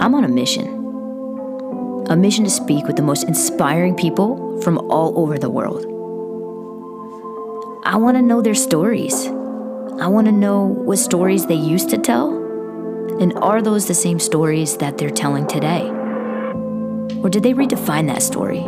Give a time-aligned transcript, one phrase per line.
[0.00, 2.06] I'm on a mission.
[2.08, 5.84] A mission to speak with the most inspiring people from all over the world.
[7.84, 9.26] I want to know their stories.
[9.26, 12.30] I want to know what stories they used to tell,
[13.20, 15.88] and are those the same stories that they're telling today?
[17.20, 18.62] Or did they redefine that story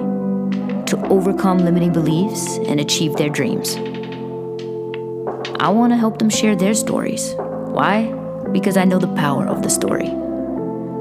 [0.87, 3.77] to overcome limiting beliefs and achieve their dreams?
[5.61, 7.35] I want to help them share their stories.
[7.37, 8.13] Why?
[8.51, 10.20] Because I know the power of the story.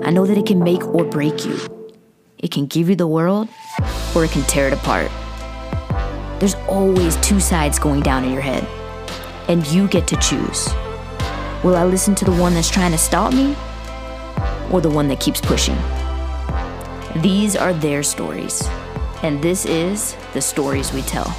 [0.10, 1.60] I know that it can make or break you.
[2.40, 3.48] It can give you the world,
[4.16, 5.12] or it can tear it apart.
[6.40, 8.68] There's always two sides going down in your head,
[9.48, 10.68] and you get to choose.
[11.64, 13.56] Will I listen to the one that's trying to stop me,
[14.72, 15.78] or the one that keeps pushing?
[17.22, 18.68] These are their stories,
[19.22, 21.38] and this is the stories we tell.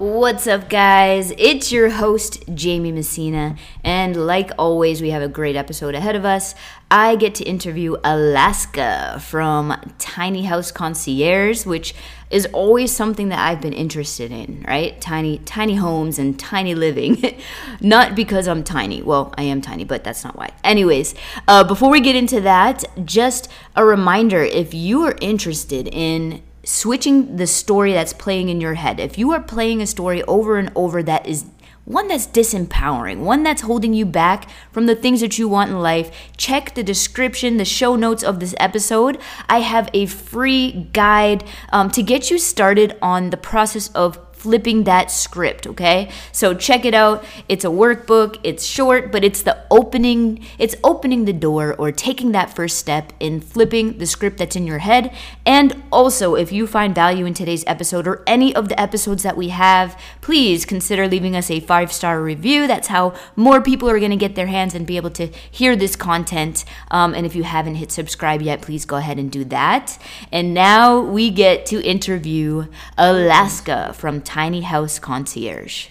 [0.00, 1.30] What's up, guys?
[1.36, 6.24] It's your host, Jaime Messina, and like always, we have a great episode ahead of
[6.24, 6.54] us.
[6.90, 11.94] I get to interview Alaska from Tiny House Concierge, which
[12.30, 14.98] is always something that I've been interested in, right?
[15.02, 17.38] Tiny, tiny homes and tiny living.
[17.82, 19.02] not because I'm tiny.
[19.02, 20.48] Well, I am tiny, but that's not why.
[20.64, 21.14] Anyways,
[21.46, 27.36] uh, before we get into that, just a reminder if you are interested in switching
[27.36, 29.00] the story that's playing in your head.
[29.00, 31.44] If you are playing a story over and over that is
[31.84, 35.80] one that's disempowering, one that's holding you back from the things that you want in
[35.80, 39.18] life, check the description, the show notes of this episode.
[39.48, 44.84] I have a free guide um, to get you started on the process of flipping
[44.84, 46.10] that script, okay?
[46.32, 47.24] So check it out.
[47.46, 48.38] It's a workbook.
[48.42, 53.12] It's short, but it's the opening it's opening the door or taking that first step
[53.20, 55.14] in flipping the script that's in your head.
[55.44, 59.36] And also, if you find value in today's episode or any of the episodes that
[59.36, 62.66] we have, please consider leaving us a 5-star review.
[62.66, 65.76] That's how more people are going to get their hands and be able to hear
[65.76, 66.64] this content.
[66.90, 69.98] Um, and if you haven't hit subscribe yet, please go ahead and do that.
[70.32, 72.66] And now we get to interview
[72.96, 75.88] Alaska from Tiny House Concierge.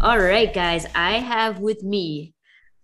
[0.00, 2.32] All right, guys, I have with me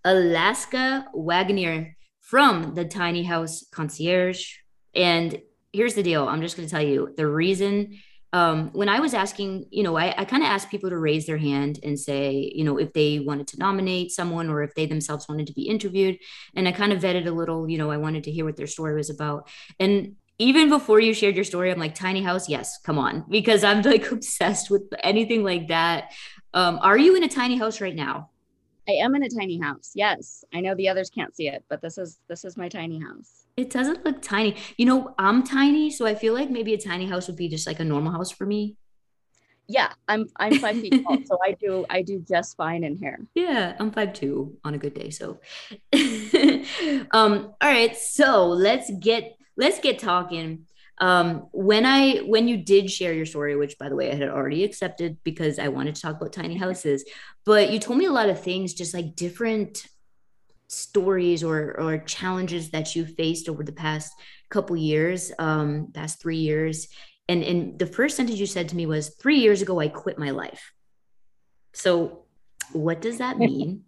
[0.02, 4.54] Alaska Wagoner from the Tiny House Concierge.
[4.92, 5.40] And
[5.72, 8.00] here's the deal I'm just going to tell you the reason.
[8.32, 11.26] Um, when I was asking, you know, I, I kind of asked people to raise
[11.26, 14.86] their hand and say, you know, if they wanted to nominate someone or if they
[14.86, 16.18] themselves wanted to be interviewed.
[16.56, 18.66] And I kind of vetted a little, you know, I wanted to hear what their
[18.66, 19.48] story was about.
[19.78, 23.62] And even before you shared your story, I'm like, tiny house, yes, come on, because
[23.64, 26.12] I'm like obsessed with anything like that.
[26.52, 28.30] Um, are you in a tiny house right now?
[28.88, 29.92] I am in a tiny house.
[29.94, 33.00] Yes, I know the others can't see it, but this is this is my tiny
[33.00, 33.46] house.
[33.56, 34.56] It doesn't look tiny.
[34.76, 37.66] You know, I'm tiny, so I feel like maybe a tiny house would be just
[37.66, 38.76] like a normal house for me.
[39.66, 43.20] Yeah, I'm I'm five feet tall, so I do I do just fine in here.
[43.34, 45.08] Yeah, I'm five two on a good day.
[45.08, 45.40] So,
[47.12, 50.66] um, all right, so let's get let's get talking.
[50.98, 54.28] Um when i when you did share your story which by the way i had
[54.28, 57.04] already accepted because i wanted to talk about tiny houses
[57.44, 59.88] but you told me a lot of things just like different
[60.68, 64.12] stories or or challenges that you faced over the past
[64.48, 66.88] couple years um past three years.
[67.28, 70.18] And and the first sentence you said to me was three years ago i quit
[70.18, 70.72] my life.
[71.72, 72.24] So
[72.72, 73.84] what does that mean?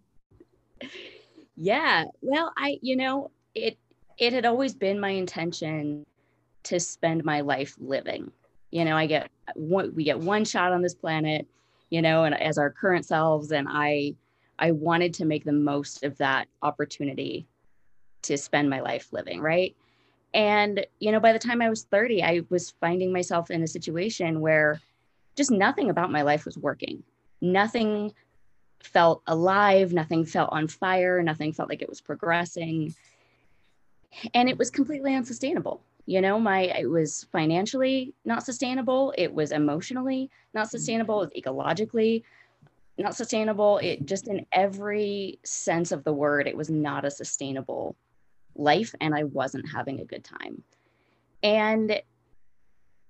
[1.56, 2.04] Yeah.
[2.20, 3.78] Well i you know it
[4.18, 6.04] it had always been my intention
[6.64, 8.30] to spend my life living.
[8.70, 11.46] You know, I get one, we get one shot on this planet,
[11.90, 14.14] you know, and as our current selves, and I,
[14.58, 17.46] I wanted to make the most of that opportunity
[18.22, 19.76] to spend my life living, right?
[20.34, 23.68] And you know, by the time I was 30, I was finding myself in a
[23.68, 24.80] situation where
[25.36, 27.02] just nothing about my life was working.
[27.40, 28.12] Nothing
[28.82, 32.94] felt alive, nothing felt on fire, nothing felt like it was progressing
[34.34, 35.82] and it was completely unsustainable.
[36.06, 39.12] You know my it was financially not sustainable.
[39.18, 41.22] It was emotionally not sustainable.
[41.22, 42.22] It was ecologically
[42.98, 43.78] not sustainable.
[43.78, 47.96] It just in every sense of the word it was not a sustainable
[48.58, 50.62] life and i wasn't having a good time.
[51.42, 52.00] And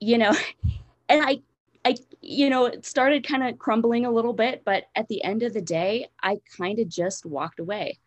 [0.00, 0.32] you know
[1.08, 1.40] and i
[1.84, 5.42] i you know it started kind of crumbling a little bit but at the end
[5.42, 7.98] of the day i kind of just walked away.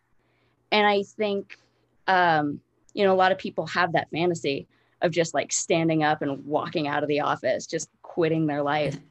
[0.72, 1.58] And i think
[2.08, 2.62] um
[2.94, 4.68] you know a lot of people have that fantasy
[5.02, 8.98] of just like standing up and walking out of the office just quitting their life.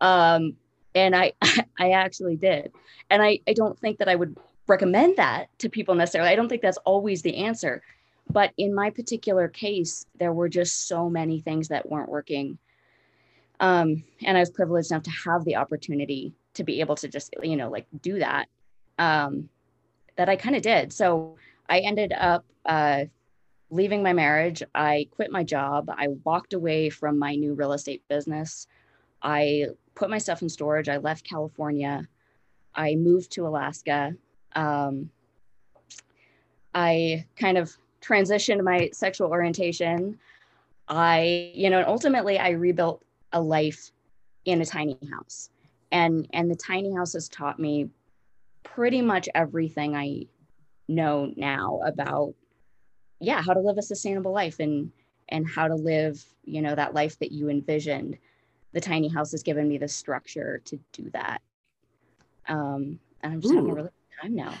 [0.00, 0.56] Um,
[0.96, 1.32] and i
[1.78, 2.72] i actually did.
[3.08, 4.36] And i i don't think that i would
[4.66, 6.32] recommend that to people necessarily.
[6.32, 7.84] I don't think that's always the answer.
[8.28, 12.58] But in my particular case there were just so many things that weren't working.
[13.60, 17.32] Um, and i was privileged enough to have the opportunity to be able to just
[17.44, 18.48] you know like do that
[18.98, 19.48] um,
[20.16, 20.92] that I kind of did.
[20.92, 21.36] So
[21.72, 23.04] I ended up uh,
[23.70, 24.62] leaving my marriage.
[24.74, 25.88] I quit my job.
[25.88, 28.66] I walked away from my new real estate business.
[29.22, 30.90] I put my stuff in storage.
[30.90, 32.06] I left California.
[32.74, 34.14] I moved to Alaska.
[34.54, 35.08] Um,
[36.74, 40.18] I kind of transitioned my sexual orientation.
[40.88, 43.02] I, you know, and ultimately I rebuilt
[43.32, 43.92] a life
[44.44, 45.48] in a tiny house.
[45.90, 47.88] And and the tiny house has taught me
[48.62, 50.26] pretty much everything I
[50.88, 52.34] know now about
[53.22, 54.90] yeah, how to live a sustainable life and
[55.28, 58.18] and how to live, you know, that life that you envisioned.
[58.72, 61.40] The tiny house has given me the structure to do that.
[62.48, 63.56] Um, and I'm just Ooh.
[63.56, 64.54] having a really good time now.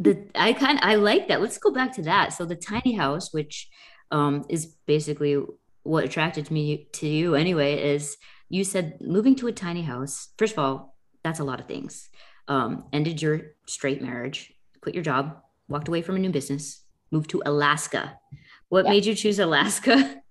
[0.00, 1.40] the I kind I like that.
[1.40, 2.32] Let's go back to that.
[2.32, 3.68] So the tiny house, which
[4.10, 5.40] um, is basically
[5.84, 8.16] what attracted me to you anyway, is
[8.48, 10.28] you said moving to a tiny house.
[10.38, 12.10] First of all, that's a lot of things.
[12.48, 15.40] Um, ended your straight marriage, quit your job,
[15.72, 18.18] walked away from a new business, moved to Alaska.
[18.68, 18.90] What yeah.
[18.90, 20.22] made you choose Alaska?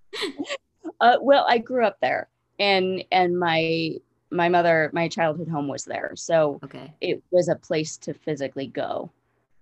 [1.01, 2.29] uh, well, I grew up there,
[2.59, 3.95] and and my
[4.29, 6.93] my mother, my childhood home was there, so okay.
[7.01, 9.11] it was a place to physically go.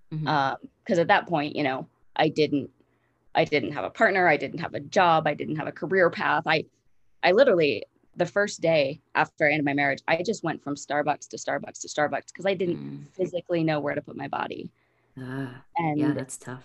[0.10, 0.94] Because mm-hmm.
[0.94, 2.70] um, at that point, you know, I didn't
[3.34, 6.10] I didn't have a partner, I didn't have a job, I didn't have a career
[6.10, 6.44] path.
[6.46, 6.66] I
[7.24, 7.86] I literally
[8.16, 11.80] the first day after I ended my marriage, I just went from Starbucks to Starbucks
[11.81, 13.08] to Starbucks because I didn't mm.
[13.16, 14.70] physically know where to put my body.
[15.21, 16.63] Uh, and yeah, that's tough.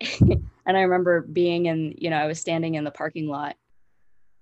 [0.20, 3.56] and I remember being in, you know, I was standing in the parking lot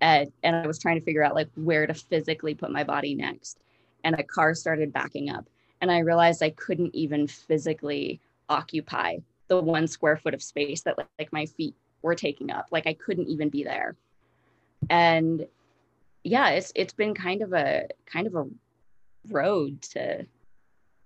[0.01, 3.15] at, and I was trying to figure out like where to physically put my body
[3.15, 3.59] next.
[4.03, 5.49] And a car started backing up.
[5.81, 9.19] And I realized I couldn't even physically occupy
[9.49, 12.69] the one square foot of space that like, like my feet were taking up.
[12.71, 13.97] Like I couldn't even be there.
[14.91, 15.47] And
[16.23, 18.47] yeah, it's it's been kind of a kind of a
[19.29, 20.27] road to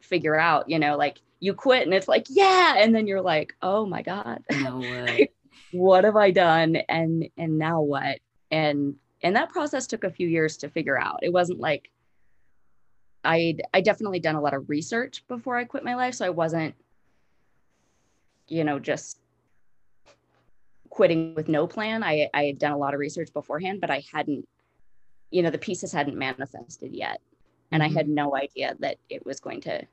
[0.01, 2.75] figure out, you know, like you quit and it's like, yeah.
[2.77, 4.43] And then you're like, oh my God.
[4.51, 4.83] No
[5.73, 6.77] what have I done?
[6.89, 8.19] And and now what?
[8.51, 11.21] And and that process took a few years to figure out.
[11.23, 11.91] It wasn't like
[13.25, 16.15] I'd I definitely done a lot of research before I quit my life.
[16.15, 16.75] So I wasn't,
[18.47, 19.19] you know, just
[20.89, 22.03] quitting with no plan.
[22.03, 24.49] I, I had done a lot of research beforehand, but I hadn't,
[25.31, 27.21] you know, the pieces hadn't manifested yet.
[27.71, 27.95] And mm-hmm.
[27.95, 29.87] I had no idea that it was going to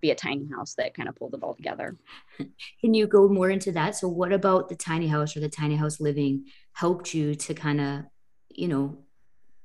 [0.00, 1.96] be a tiny house that kind of pulled it all together.
[2.80, 3.96] Can you go more into that?
[3.96, 7.80] So, what about the tiny house or the tiny house living helped you to kind
[7.80, 8.04] of,
[8.50, 8.98] you know,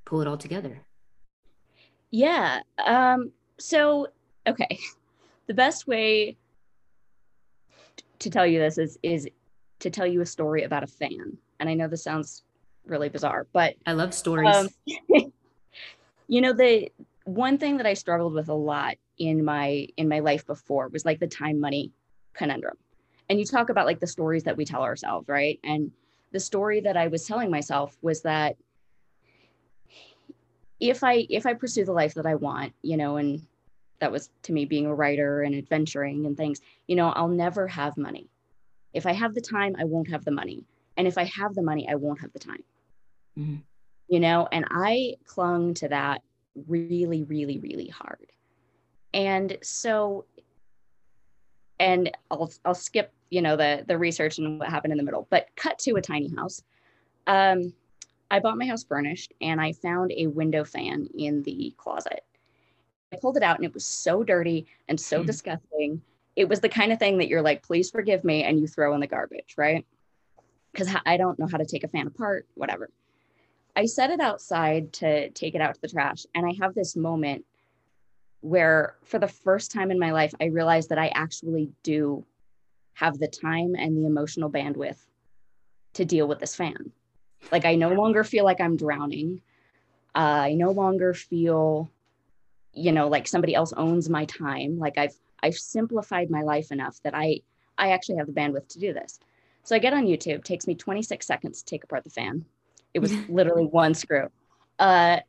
[0.05, 0.81] pull it all together?
[2.09, 2.61] Yeah.
[2.83, 4.07] Um, so,
[4.47, 4.79] okay,
[5.47, 6.37] the best way
[8.19, 9.27] to tell you this is is
[9.79, 11.37] to tell you a story about a fan.
[11.59, 12.43] And I know this sounds
[12.85, 14.55] really bizarre, but I love stories.
[14.55, 14.69] Um,
[16.27, 16.89] you know, the
[17.25, 21.05] one thing that I struggled with a lot in my in my life before was
[21.05, 21.91] like the time money
[22.33, 22.77] conundrum.
[23.29, 25.59] And you talk about like the stories that we tell ourselves right?
[25.63, 25.91] And
[26.33, 28.57] the story that i was telling myself was that
[30.79, 33.45] if i if i pursue the life that i want you know and
[33.99, 37.67] that was to me being a writer and adventuring and things you know i'll never
[37.67, 38.27] have money.
[38.93, 40.65] If i have the time i won't have the money.
[40.97, 42.63] And if i have the money i won't have the time.
[43.37, 43.55] Mm-hmm.
[44.09, 46.21] you know and i clung to that
[46.67, 48.27] really really really hard
[49.13, 50.25] and so
[51.79, 55.27] and I'll I'll skip you know the the research and what happened in the middle,
[55.29, 56.61] but cut to a tiny house.
[57.27, 57.73] Um,
[58.31, 62.23] I bought my house furnished and I found a window fan in the closet.
[63.11, 65.25] I pulled it out and it was so dirty and so mm.
[65.25, 66.01] disgusting.
[66.35, 68.93] It was the kind of thing that you're like, please forgive me, and you throw
[68.95, 69.85] in the garbage, right?
[70.71, 72.89] Because I don't know how to take a fan apart, whatever.
[73.75, 76.95] I set it outside to take it out to the trash, and I have this
[76.95, 77.45] moment
[78.41, 82.25] where for the first time in my life, I realized that I actually do
[82.93, 84.99] have the time and the emotional bandwidth
[85.93, 86.91] to deal with this fan.
[87.51, 89.41] Like I no longer feel like I'm drowning.
[90.15, 91.89] Uh, I no longer feel,
[92.73, 94.77] you know, like somebody else owns my time.
[94.77, 97.41] Like I've I've simplified my life enough that I
[97.77, 99.19] I actually have the bandwidth to do this.
[99.63, 100.43] So I get on YouTube.
[100.43, 102.45] Takes me 26 seconds to take apart the fan.
[102.93, 104.29] It was literally one screw.
[104.79, 105.19] Uh,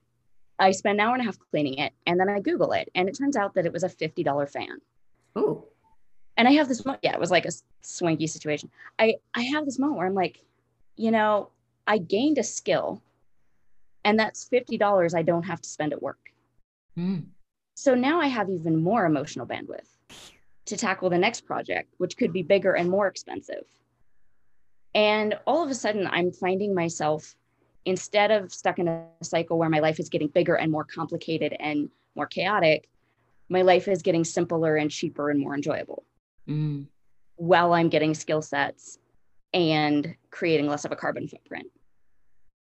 [0.58, 3.08] I spend an hour and a half cleaning it and then I Google it and
[3.08, 4.80] it turns out that it was a $50 fan.
[5.34, 5.66] Oh.
[6.36, 7.52] And I have this, yeah, it was like a
[7.82, 8.70] swanky situation.
[8.98, 10.40] I, I have this moment where I'm like,
[10.96, 11.50] you know,
[11.86, 13.02] I gained a skill
[14.04, 16.30] and that's $50 I don't have to spend at work.
[16.96, 17.26] Mm.
[17.74, 19.88] So now I have even more emotional bandwidth
[20.66, 23.64] to tackle the next project, which could be bigger and more expensive.
[24.94, 27.34] And all of a sudden, I'm finding myself
[27.84, 31.54] instead of stuck in a cycle where my life is getting bigger and more complicated
[31.60, 32.88] and more chaotic,
[33.48, 36.04] my life is getting simpler and cheaper and more enjoyable.
[36.48, 36.86] mm.
[37.36, 38.98] while I'm getting skill sets
[39.52, 41.66] and creating less of a carbon footprint.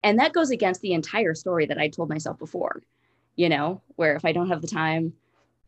[0.03, 2.81] And that goes against the entire story that I told myself before,
[3.35, 5.13] you know, where if I don't have the time,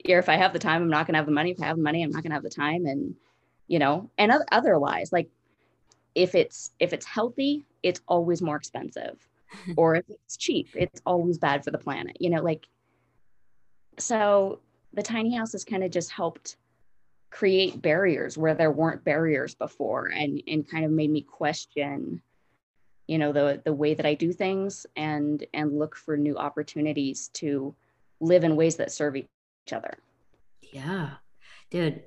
[0.08, 1.52] or if I have the time, I'm not going to have the money.
[1.52, 2.86] If I have the money, I'm not going to have the time.
[2.86, 3.16] And,
[3.68, 5.30] you know, and otherwise, like
[6.16, 9.18] if it's if it's healthy, it's always more expensive.
[9.78, 12.18] Or if it's cheap, it's always bad for the planet.
[12.20, 12.68] You know, like
[14.00, 14.60] so
[14.94, 16.58] the tiny house has kind of just helped
[17.30, 22.22] create barriers where there weren't barriers before and and kind of made me question
[23.08, 27.30] you know the the way that I do things and and look for new opportunities
[27.36, 27.74] to
[28.20, 29.28] live in ways that serve each
[29.74, 29.98] other.
[30.72, 31.10] Yeah.
[31.72, 32.04] Dude,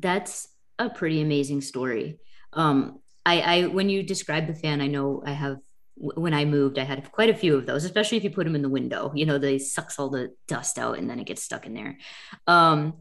[0.00, 0.48] that's
[0.78, 2.18] a pretty amazing story.
[2.52, 5.58] Um I I when you describe the fan, I know I have
[6.00, 8.54] when I moved, I had quite a few of those, especially if you put them
[8.54, 9.12] in the window.
[9.14, 11.98] You know, they sucks all the dust out and then it gets stuck in there.
[12.46, 12.94] Um,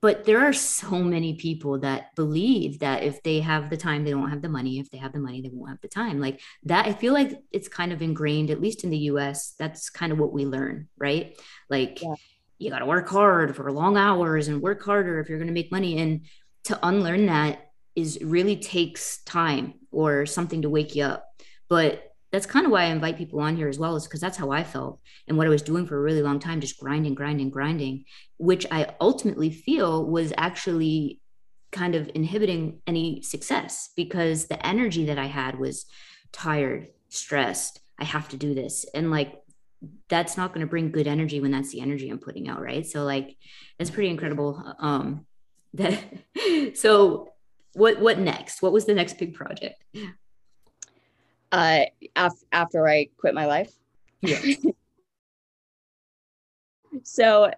[0.00, 4.12] but there are so many people that believe that if they have the time, they
[4.12, 4.78] don't have the money.
[4.78, 6.20] If they have the money, they won't have the time.
[6.20, 9.54] Like that, I feel like it's kind of ingrained, at least in the US.
[9.58, 11.36] That's kind of what we learn, right?
[11.68, 12.14] Like yeah.
[12.58, 15.54] you got to work hard for long hours and work harder if you're going to
[15.54, 15.98] make money.
[15.98, 16.26] And
[16.64, 21.26] to unlearn that is really takes time or something to wake you up.
[21.68, 24.36] But that's kind of why I invite people on here as well, is because that's
[24.36, 27.14] how I felt and what I was doing for a really long time, just grinding,
[27.14, 28.04] grinding, grinding,
[28.36, 31.20] which I ultimately feel was actually
[31.72, 35.86] kind of inhibiting any success because the energy that I had was
[36.32, 37.80] tired, stressed.
[37.98, 38.84] I have to do this.
[38.94, 39.34] And like,
[40.08, 42.60] that's not going to bring good energy when that's the energy I'm putting out.
[42.60, 42.86] Right.
[42.86, 43.36] So, like,
[43.78, 44.74] that's pretty incredible.
[44.78, 45.26] Um,
[45.74, 46.02] that,
[46.74, 47.32] so
[47.74, 48.62] what, what next?
[48.62, 49.82] What was the next big project?
[51.52, 51.80] Uh,
[52.16, 53.72] af- after I quit my life.
[54.20, 54.40] Yeah.
[57.02, 57.50] so,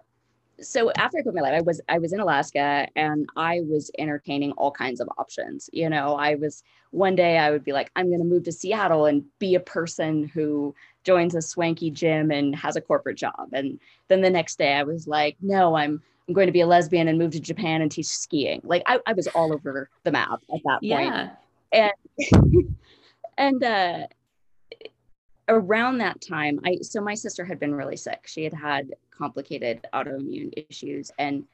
[0.59, 3.91] so after I quit my life, I was I was in Alaska and I was
[3.97, 5.69] entertaining all kinds of options.
[5.73, 8.51] You know, I was one day I would be like, I'm going to move to
[8.51, 13.49] Seattle and be a person who joins a swanky gym and has a corporate job.
[13.53, 16.67] And then the next day I was like, no, I'm I'm going to be a
[16.67, 18.61] lesbian and move to Japan and teach skiing.
[18.63, 20.83] Like I, I was all over the map at that point.
[20.83, 21.29] Yeah.
[21.73, 21.91] And
[23.37, 24.07] and uh,
[25.47, 28.25] around that time, I so my sister had been really sick.
[28.25, 31.45] She had had complicated autoimmune issues, and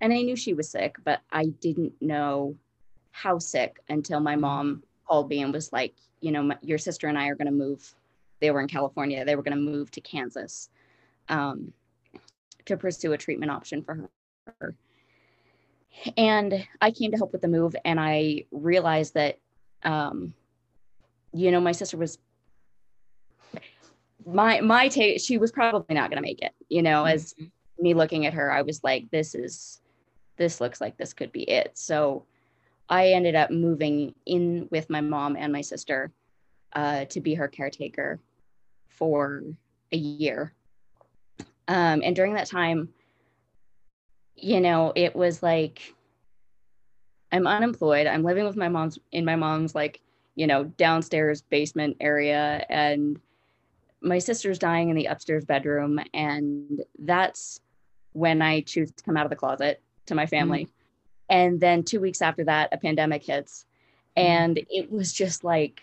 [0.00, 2.56] and I knew she was sick, but I didn't know
[3.12, 7.08] how sick until my mom called me and was like, you know, my, your sister
[7.08, 7.94] and I are going to move.
[8.40, 9.24] They were in California.
[9.24, 10.70] They were going to move to Kansas
[11.28, 11.72] um,
[12.66, 14.08] to pursue a treatment option for
[14.60, 14.74] her.
[16.16, 19.38] And I came to help with the move, and I realized that
[19.82, 20.32] um,
[21.32, 22.18] you know, my sister was
[24.26, 27.14] my my take she was probably not going to make it you know mm-hmm.
[27.14, 27.34] as
[27.78, 29.80] me looking at her i was like this is
[30.36, 32.24] this looks like this could be it so
[32.88, 36.12] i ended up moving in with my mom and my sister
[36.72, 38.20] uh, to be her caretaker
[38.86, 39.42] for
[39.90, 40.52] a year
[41.66, 42.88] um, and during that time
[44.36, 45.94] you know it was like
[47.32, 50.00] i'm unemployed i'm living with my mom's in my mom's like
[50.40, 52.64] you know, downstairs basement area.
[52.70, 53.20] And
[54.00, 56.00] my sister's dying in the upstairs bedroom.
[56.14, 57.60] And that's
[58.14, 60.64] when I choose to come out of the closet to my family.
[60.64, 60.72] Mm-hmm.
[61.28, 63.66] And then two weeks after that, a pandemic hits.
[64.16, 64.32] Mm-hmm.
[64.32, 65.82] And it was just like,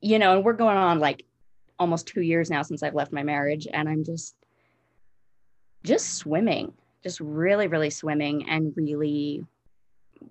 [0.00, 1.24] you know, and we're going on like
[1.80, 3.66] almost two years now since I've left my marriage.
[3.72, 4.36] And I'm just,
[5.82, 9.44] just swimming, just really, really swimming and really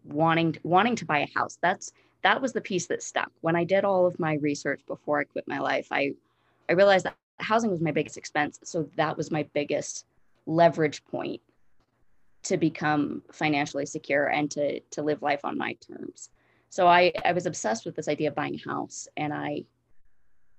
[0.06, 1.58] wanting wanting to buy a house.
[1.62, 1.92] That's
[2.24, 3.32] that was the piece that stuck.
[3.42, 6.14] When I did all of my research before I quit my life, I
[6.70, 8.60] I realized that housing was my biggest expense.
[8.64, 10.06] So that was my biggest
[10.46, 11.42] leverage point
[12.44, 16.30] to become financially secure and to to live life on my terms.
[16.70, 19.66] So I I was obsessed with this idea of buying a house and I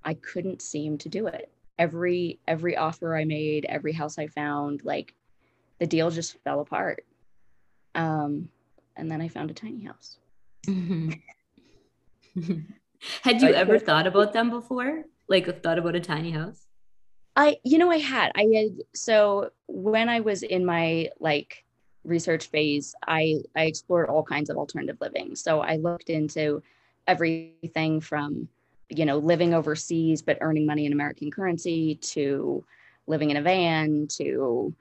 [0.04, 1.50] I couldn't seem to do it.
[1.78, 5.14] Every every offer I made, every house I found, like
[5.78, 7.04] the deal just fell apart.
[7.94, 8.49] Um,
[8.97, 10.18] and then I found a tiny house.
[10.66, 11.12] Mm-hmm.
[13.23, 15.05] had you ever thought about them before?
[15.29, 16.67] Like thought about a tiny house?
[17.37, 18.33] I, you know, I had.
[18.35, 18.83] I had.
[18.95, 21.64] So when I was in my like
[22.05, 25.35] research phase, I I explored all kinds of alternative living.
[25.35, 26.62] So I looked into
[27.07, 28.49] everything from
[28.91, 32.64] you know living overseas but earning money in American currency to
[33.07, 34.75] living in a van to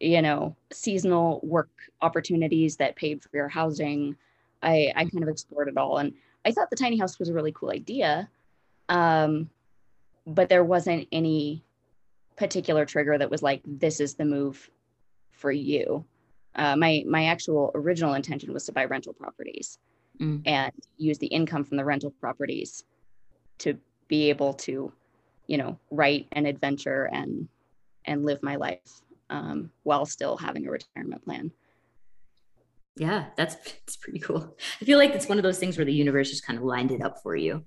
[0.00, 4.16] you know seasonal work opportunities that paid for your housing.
[4.62, 7.34] I I kind of explored it all and I thought the tiny house was a
[7.34, 8.28] really cool idea.
[8.88, 9.50] Um,
[10.26, 11.64] but there wasn't any
[12.36, 14.70] particular trigger that was like, this is the move
[15.30, 16.04] for you.
[16.58, 19.78] uh, my my actual original intention was to buy rental properties
[20.20, 20.42] mm.
[20.44, 22.84] and use the income from the rental properties
[23.58, 23.78] to
[24.08, 24.92] be able to
[25.46, 27.48] you know write and adventure and
[28.04, 31.50] and live my life um, while still having a retirement plan
[32.98, 35.92] yeah that's it's pretty cool i feel like it's one of those things where the
[35.92, 37.64] universe just kind of lined it up for you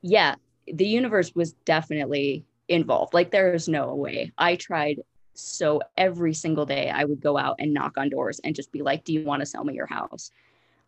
[0.00, 0.34] yeah
[0.72, 4.98] the universe was definitely involved like there is no way i tried
[5.34, 8.82] so every single day I would go out and knock on doors and just be
[8.82, 10.30] like, Do you want to sell me your house?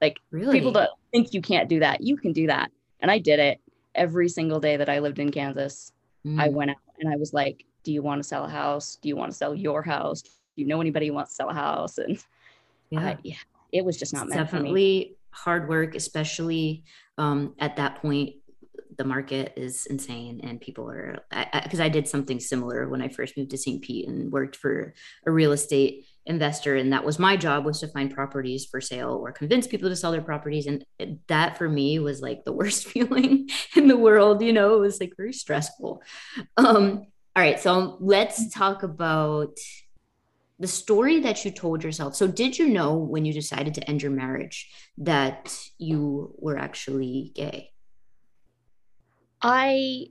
[0.01, 0.53] Like really?
[0.59, 2.71] people that think you can't do that, you can do that.
[3.01, 3.61] And I did it
[3.95, 5.93] every single day that I lived in Kansas.
[6.27, 6.41] Mm.
[6.41, 8.99] I went out and I was like, Do you want to sell a house?
[9.01, 10.23] Do you want to sell your house?
[10.23, 10.31] Do
[10.63, 11.99] you know anybody who wants to sell a house?
[12.09, 12.23] And
[12.95, 13.37] yeah, uh, yeah
[13.75, 16.85] it was just not it's definitely hard work, especially
[17.19, 18.37] um, at that point
[18.97, 21.19] the market is insane and people are
[21.65, 24.31] because I, I, I, did something similar when i first moved to st pete and
[24.31, 24.95] worked for
[25.27, 29.21] a real estate investor and that was my job was to find properties for sale
[29.21, 30.85] or convince people to sell their properties and
[31.27, 34.77] that for me was like the worst feeling in the world you know?
[34.77, 36.01] It was like very stressful.
[36.57, 39.57] Um all right so let's talk about
[40.59, 44.03] the story that you told yourself so did you know when you decided to end
[44.03, 47.71] your marriage that you were actually gay
[49.45, 50.07] I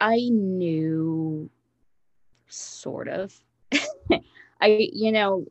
[0.00, 1.50] I knew
[2.48, 3.38] sort of.
[4.60, 5.44] I you know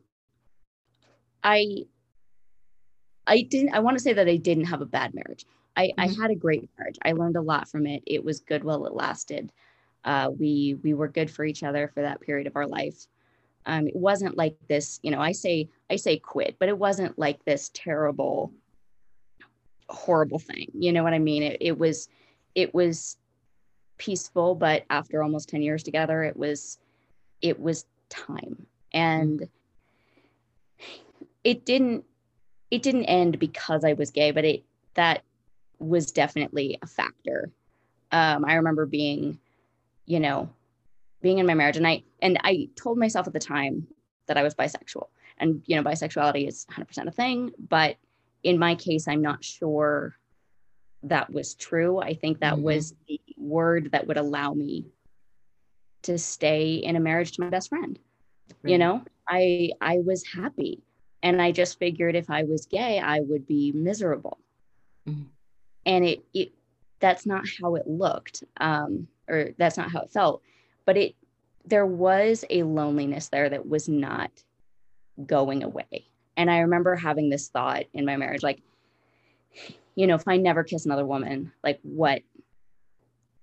[1.44, 1.84] I
[3.28, 5.46] I didn't I want to say that I didn't have a bad marriage.
[5.76, 6.00] I, mm-hmm.
[6.00, 6.98] I had a great marriage.
[7.04, 8.02] I learned a lot from it.
[8.06, 9.52] It was good while it lasted.
[10.04, 13.06] Uh, we we were good for each other for that period of our life.
[13.68, 17.18] Um, it wasn't like this, you know, I say I say quit, but it wasn't
[17.18, 18.52] like this terrible,
[19.88, 20.68] horrible thing.
[20.74, 21.42] You know what I mean?
[21.42, 22.08] It, it was
[22.54, 23.18] it was
[23.98, 26.78] peaceful but after almost 10 years together it was
[27.42, 29.48] it was time and
[31.44, 32.04] it didn't
[32.70, 34.62] it didn't end because i was gay but it
[34.94, 35.22] that
[35.78, 37.50] was definitely a factor
[38.12, 39.38] um, i remember being
[40.06, 40.48] you know
[41.20, 43.86] being in my marriage and i and i told myself at the time
[44.26, 45.06] that i was bisexual
[45.38, 47.96] and you know bisexuality is 100% a thing but
[48.42, 50.18] in my case i'm not sure
[51.04, 51.98] that was true.
[51.98, 52.62] I think that mm-hmm.
[52.62, 54.86] was the word that would allow me
[56.02, 57.98] to stay in a marriage to my best friend.
[58.64, 60.82] You know, I I was happy
[61.22, 64.38] and I just figured if I was gay, I would be miserable.
[65.08, 65.24] Mm-hmm.
[65.86, 66.52] And it it
[66.98, 68.42] that's not how it looked.
[68.58, 70.42] Um, or that's not how it felt.
[70.88, 71.16] But it
[71.66, 74.30] there was a loneliness there that was not
[75.26, 76.06] going away.
[76.34, 78.62] And I remember having this thought in my marriage like
[79.94, 82.22] you know, if I never kiss another woman, like what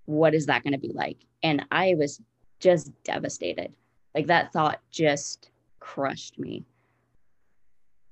[0.05, 1.17] what is that going to be like?
[1.43, 2.19] And I was
[2.59, 3.71] just devastated.
[4.15, 6.65] Like that thought just crushed me.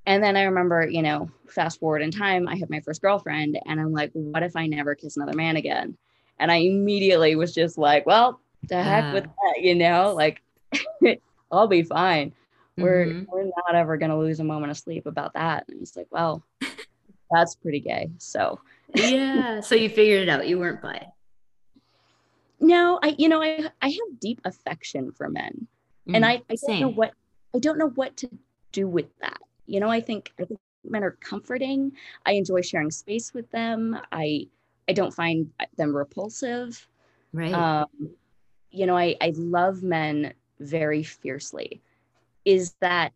[0.05, 3.57] And then I remember, you know, fast forward in time, I had my first girlfriend,
[3.65, 5.97] and I'm like, what if I never kiss another man again?
[6.37, 10.41] And I immediately was just like, well, the heck with that, you know, like
[11.52, 12.34] I'll be fine.
[12.78, 13.32] We're mm-hmm.
[13.32, 15.65] we're not ever gonna lose a moment of sleep about that.
[15.67, 16.43] And it's like, well,
[17.32, 18.10] that's pretty gay.
[18.17, 18.60] So
[18.95, 19.60] yeah.
[19.62, 20.47] So you figured it out.
[20.47, 21.08] You weren't bi.
[22.60, 25.67] No, I you know I I have deep affection for men,
[26.08, 27.13] mm, and I I don't know what
[27.56, 28.30] I don't know what to
[28.71, 29.39] do with that.
[29.67, 31.91] You know, I think I think men are comforting.
[32.26, 33.99] I enjoy sharing space with them.
[34.12, 34.47] I
[34.88, 36.88] I don't find them repulsive.
[37.34, 37.54] Right.
[37.54, 37.88] Um,
[38.73, 41.81] you know, I I love men very fiercely.
[42.45, 43.13] Is that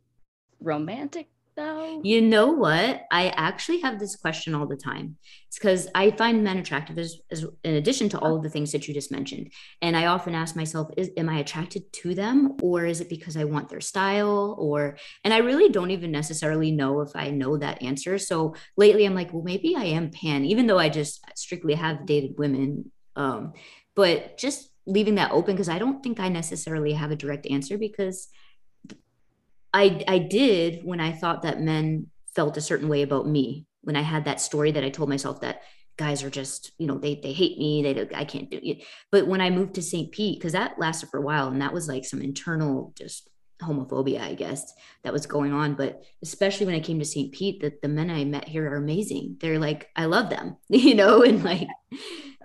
[0.62, 1.28] romantic?
[1.58, 2.00] though?
[2.04, 3.06] You know what?
[3.12, 5.18] I actually have this question all the time.
[5.48, 8.72] It's because I find men attractive as, as, in addition to all of the things
[8.72, 9.52] that you just mentioned.
[9.82, 13.36] And I often ask myself, is am I attracted to them or is it because
[13.36, 14.56] I want their style?
[14.58, 18.18] Or and I really don't even necessarily know if I know that answer.
[18.18, 22.06] So lately I'm like, well, maybe I am pan, even though I just strictly have
[22.06, 22.92] dated women.
[23.16, 23.54] Um,
[23.96, 27.78] but just leaving that open because I don't think I necessarily have a direct answer
[27.78, 28.30] because
[29.74, 33.66] I I did when I thought that men felt a certain way about me.
[33.82, 35.62] When I had that story that I told myself that
[35.98, 38.84] guys are just you know they they hate me they I can't do it.
[39.12, 40.12] But when I moved to St.
[40.12, 43.30] Pete because that lasted for a while and that was like some internal just
[43.62, 45.76] homophobia, I guess, that was going on.
[45.76, 47.32] But especially when I came to St.
[47.32, 49.38] Pete, that the men I met here are amazing.
[49.40, 51.68] They're like, I love them, you know, and like,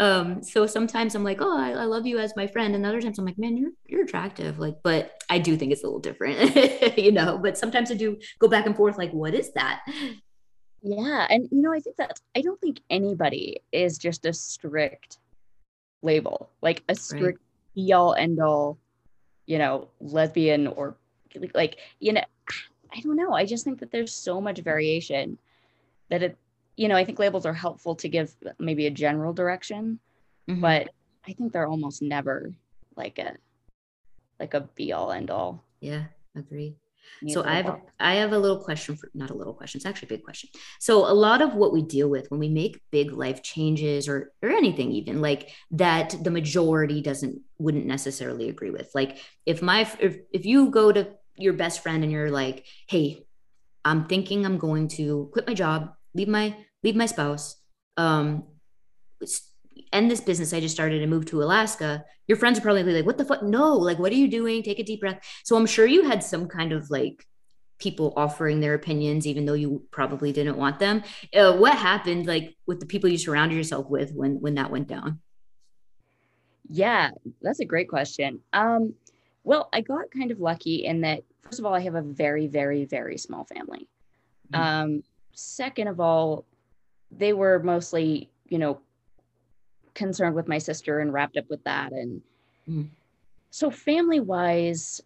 [0.00, 3.00] um, so sometimes I'm like, oh, I, I love you as my friend, and other
[3.00, 6.00] times I'm like, man, you're you're attractive, like, but I do think it's a little
[6.00, 6.56] different,
[6.98, 7.38] you know.
[7.38, 9.82] But sometimes I do go back and forth, like, what is that?
[10.82, 15.18] Yeah, and you know, I think that I don't think anybody is just a strict
[16.02, 17.86] label, like a strict right.
[17.86, 18.78] be all end all
[19.46, 20.96] you know, lesbian or
[21.54, 22.22] like you know
[22.94, 23.32] I don't know.
[23.32, 25.38] I just think that there's so much variation
[26.10, 26.36] that it,
[26.76, 29.98] you know, I think labels are helpful to give maybe a general direction,
[30.48, 30.60] mm-hmm.
[30.60, 30.90] but
[31.26, 32.52] I think they're almost never
[32.96, 33.36] like a
[34.38, 35.64] like a be all end all.
[35.80, 36.04] Yeah,
[36.36, 36.76] agree.
[37.28, 39.78] So I have a, I have a little question for not a little question.
[39.78, 40.50] It's actually a big question.
[40.78, 44.32] So a lot of what we deal with when we make big life changes or
[44.42, 48.90] or anything even like that the majority doesn't wouldn't necessarily agree with.
[48.94, 53.26] Like if my if if you go to your best friend and you're like, "Hey,
[53.84, 57.56] I'm thinking I'm going to quit my job, leave my leave my spouse,
[57.96, 58.44] um
[59.92, 63.06] end this business I just started and move to Alaska, your friends are probably like,
[63.06, 63.42] what the fuck?
[63.42, 64.62] No, like, what are you doing?
[64.62, 65.20] Take a deep breath.
[65.44, 67.24] So I'm sure you had some kind of like
[67.78, 71.02] people offering their opinions, even though you probably didn't want them.
[71.34, 74.88] Uh, what happened like with the people you surrounded yourself with when, when that went
[74.88, 75.20] down?
[76.68, 77.10] Yeah,
[77.42, 78.40] that's a great question.
[78.52, 78.94] Um,
[79.44, 82.46] well, I got kind of lucky in that, first of all, I have a very,
[82.46, 83.88] very, very small family.
[84.52, 84.62] Mm-hmm.
[84.62, 85.02] Um,
[85.32, 86.44] second of all,
[87.10, 88.80] they were mostly, you know,
[89.94, 91.92] concerned with my sister and wrapped up with that.
[91.92, 92.22] And
[92.68, 92.88] mm.
[93.50, 95.00] so, family wise,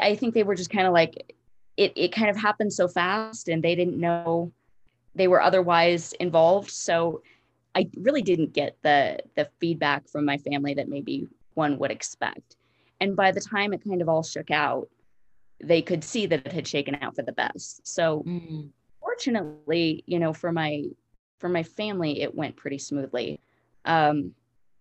[0.00, 1.34] I think they were just kind of like,
[1.76, 4.52] it, it kind of happened so fast and they didn't know
[5.16, 6.70] they were otherwise involved.
[6.70, 7.22] So,
[7.74, 12.56] I really didn't get the the feedback from my family that maybe one would expect.
[13.04, 14.88] And by the time it kind of all shook out,
[15.62, 17.86] they could see that it had shaken out for the best.
[17.86, 18.70] So mm.
[18.98, 20.84] fortunately, you know, for my
[21.38, 23.40] for my family, it went pretty smoothly.
[23.84, 24.32] Um,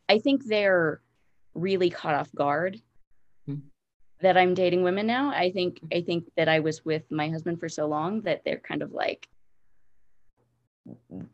[0.07, 1.01] I think they're
[1.53, 2.81] really caught off guard
[3.47, 3.59] mm-hmm.
[4.21, 5.31] that I'm dating women now.
[5.31, 8.59] I think I think that I was with my husband for so long that they're
[8.59, 9.27] kind of like,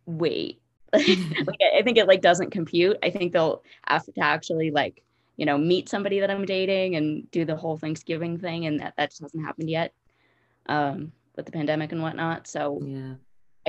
[0.07, 0.59] wait.
[0.91, 2.97] like, I think it like doesn't compute.
[3.03, 5.03] I think they'll have to actually like
[5.39, 8.93] you know meet somebody that I'm dating and do the whole Thanksgiving thing, and that
[8.97, 9.93] that just hasn't happened yet
[10.67, 12.47] um, with the pandemic and whatnot.
[12.47, 13.13] So yeah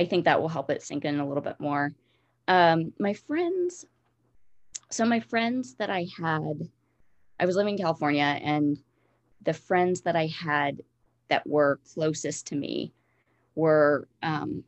[0.01, 1.93] I think that will help it sink in a little bit more.
[2.47, 3.85] Um, my friends,
[4.89, 6.69] so my friends that I had,
[7.39, 8.77] I was living in California, and
[9.43, 10.81] the friends that I had
[11.29, 12.93] that were closest to me
[13.55, 14.63] were um,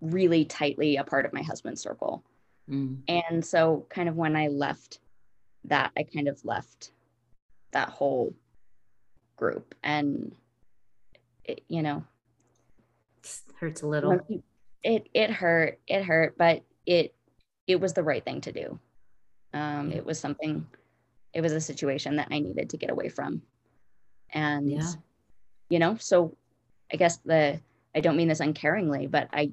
[0.00, 2.22] really tightly a part of my husband's circle.
[2.70, 2.98] Mm.
[3.08, 5.00] And so, kind of when I left
[5.68, 6.92] that, I kind of left
[7.72, 8.34] that whole
[9.36, 9.74] group.
[9.82, 10.34] And,
[11.44, 12.04] it, you know,
[13.58, 14.20] hurts a little
[14.82, 17.14] it it hurt it hurt but it
[17.66, 18.78] it was the right thing to do
[19.54, 20.66] um it was something
[21.34, 23.42] it was a situation that i needed to get away from
[24.32, 24.92] and yeah.
[25.68, 26.36] you know so
[26.92, 27.60] i guess the
[27.94, 29.50] i don't mean this uncaringly but i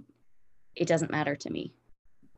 [0.75, 1.73] it doesn't matter to me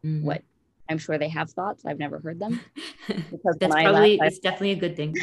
[0.05, 0.25] mm-hmm.
[0.25, 0.41] what
[0.89, 2.59] i'm sure they have thoughts i've never heard them
[3.07, 5.13] because that's probably left, it's definitely a good thing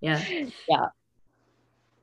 [0.00, 0.22] yeah
[0.68, 0.86] yeah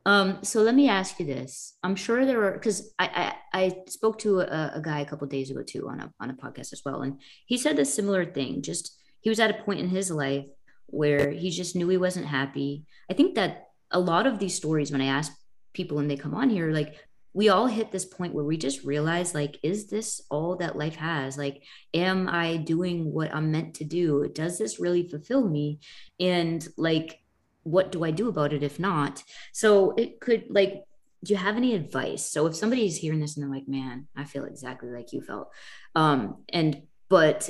[0.06, 1.78] um, so let me ask you this.
[1.84, 5.28] I'm sure there are because I, I, I spoke to a, a guy a couple
[5.28, 8.26] days ago too on a on a podcast as well, and he said a similar
[8.26, 8.64] thing.
[8.64, 10.46] Just he was at a point in his life
[10.88, 12.86] where he just knew he wasn't happy.
[13.10, 15.32] I think that a lot of these stories, when I ask
[15.74, 16.96] people when they come on here, like
[17.34, 20.96] we all hit this point where we just realize like is this all that life
[20.96, 21.64] has like
[21.94, 25.80] am i doing what i'm meant to do does this really fulfill me
[26.20, 27.22] and like
[27.64, 29.24] what do I do about it if not?
[29.54, 30.84] So it could like,
[31.24, 32.32] do you have any advice?
[32.32, 35.52] So if somebody's hearing this and they're like, man, I feel exactly like you felt.
[35.94, 37.50] Um, and but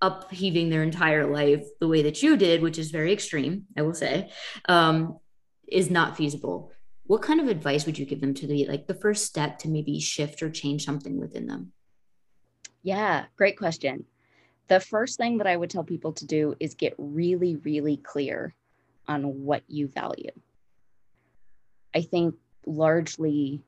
[0.00, 3.94] upheaving their entire life the way that you did, which is very extreme, I will
[3.94, 4.30] say,
[4.68, 5.18] um,
[5.66, 6.72] is not feasible.
[7.08, 9.68] What kind of advice would you give them to be like the first step to
[9.68, 11.72] maybe shift or change something within them?
[12.82, 14.04] Yeah, great question.
[14.68, 18.54] The first thing that I would tell people to do is get really, really clear
[19.06, 20.30] on what you value.
[21.94, 22.34] I think
[22.66, 23.62] largely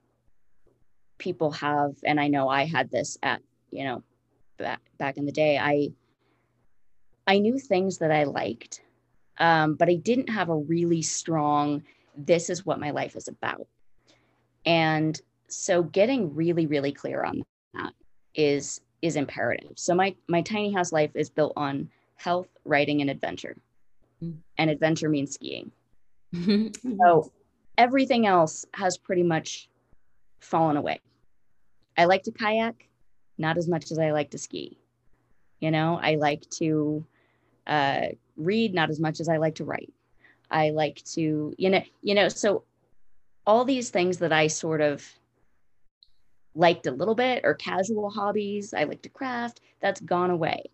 [1.17, 4.03] people have, and I know I had this at, you know,
[4.59, 5.93] back, back in the day, I,
[7.27, 8.83] I knew things that I liked,
[9.39, 11.85] um, but I didn't have a really strong,
[12.27, 13.67] this is what my life is about.
[14.67, 17.43] And so getting really, really clear on
[17.75, 17.93] that
[18.35, 19.73] is, is imperative.
[19.77, 23.57] So my, my tiny house life is built on health, writing, and adventure
[24.59, 25.73] and adventure means skiing.
[26.99, 27.33] so
[27.79, 29.69] everything else has pretty much
[30.41, 31.01] fallen away.
[31.97, 32.89] I like to kayak,
[33.39, 34.79] not as much as I like to ski.
[35.61, 37.05] You know, I like to
[37.67, 39.93] uh, read, not as much as I like to write.
[40.51, 42.65] I like to, you know, you know, so
[43.47, 45.07] all these things that I sort of
[46.55, 50.65] liked a little bit or casual hobbies, I like to craft, that's gone away.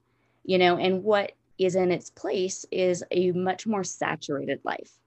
[0.45, 4.99] You know, and what is in its place is a much more saturated life.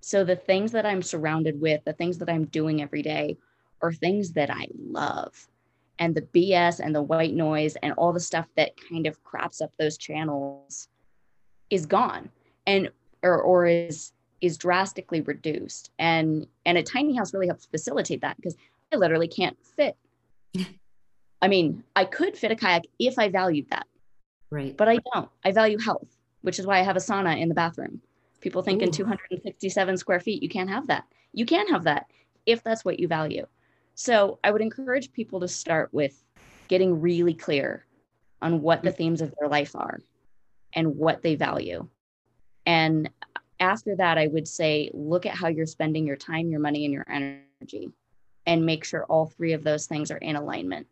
[0.00, 3.36] So the things that I'm surrounded with, the things that I'm doing every day
[3.80, 5.48] are things that I love.
[5.98, 9.60] And the BS and the white noise and all the stuff that kind of craps
[9.60, 10.88] up those channels
[11.70, 12.30] is gone
[12.66, 12.90] and
[13.22, 15.90] or, or is is drastically reduced.
[15.98, 18.56] And and a tiny house really helps facilitate that because
[18.92, 19.96] I literally can't fit.
[21.42, 23.86] I mean, I could fit a kayak if I valued that.
[24.50, 24.76] Right.
[24.76, 25.30] But I don't.
[25.44, 26.08] I value health,
[26.42, 28.00] which is why I have a sauna in the bathroom.
[28.40, 28.86] People think Ooh.
[28.86, 31.04] in 267 square feet, you can't have that.
[31.32, 32.06] You can have that
[32.44, 33.46] if that's what you value.
[33.94, 36.22] So I would encourage people to start with
[36.68, 37.86] getting really clear
[38.40, 38.96] on what the mm.
[38.96, 40.00] themes of their life are
[40.74, 41.88] and what they value.
[42.66, 43.10] And
[43.60, 46.92] after that, I would say, look at how you're spending your time, your money, and
[46.92, 47.90] your energy,
[48.46, 50.86] and make sure all three of those things are in alignment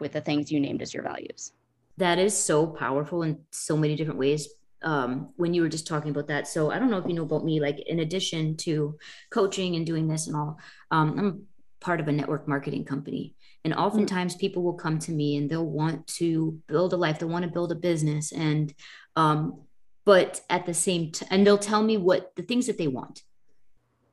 [0.00, 1.52] with the things you named as your values.
[1.96, 4.48] That is so powerful in so many different ways.
[4.82, 6.48] Um, when you were just talking about that.
[6.48, 8.96] So I don't know if you know about me, like in addition to
[9.28, 10.58] coaching and doing this and all,
[10.90, 11.42] um, I'm
[11.80, 13.34] part of a network marketing company.
[13.62, 17.26] And oftentimes people will come to me and they'll want to build a life, they
[17.26, 18.32] want to build a business.
[18.32, 18.72] And,
[19.16, 19.60] um,
[20.04, 23.22] but at the same time, and they'll tell me what the things that they want.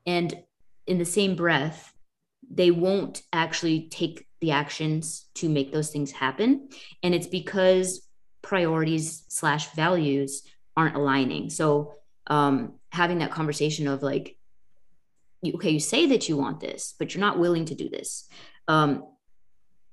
[0.05, 0.43] And
[0.85, 1.93] in the same breath,
[2.49, 6.69] they won't actually take the actions to make those things happen.
[7.03, 8.07] And it's because
[8.41, 10.43] priorities slash values
[10.75, 11.49] aren't aligning.
[11.49, 11.93] So
[12.27, 14.37] um, having that conversation of like,
[15.45, 18.29] okay, you say that you want this, but you're not willing to do this.
[18.67, 19.03] Um,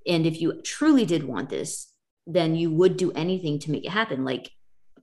[0.06, 1.90] and if you truly did want this,
[2.26, 4.50] then you would do anything to make it happen, like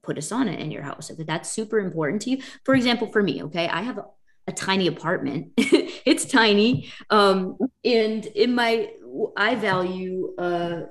[0.03, 1.09] put a sauna in your house.
[1.09, 4.05] If that's super important to you, for example, for me, okay, I have a,
[4.47, 5.53] a tiny apartment.
[5.57, 8.89] it's tiny, um, and in my,
[9.37, 10.81] I value uh,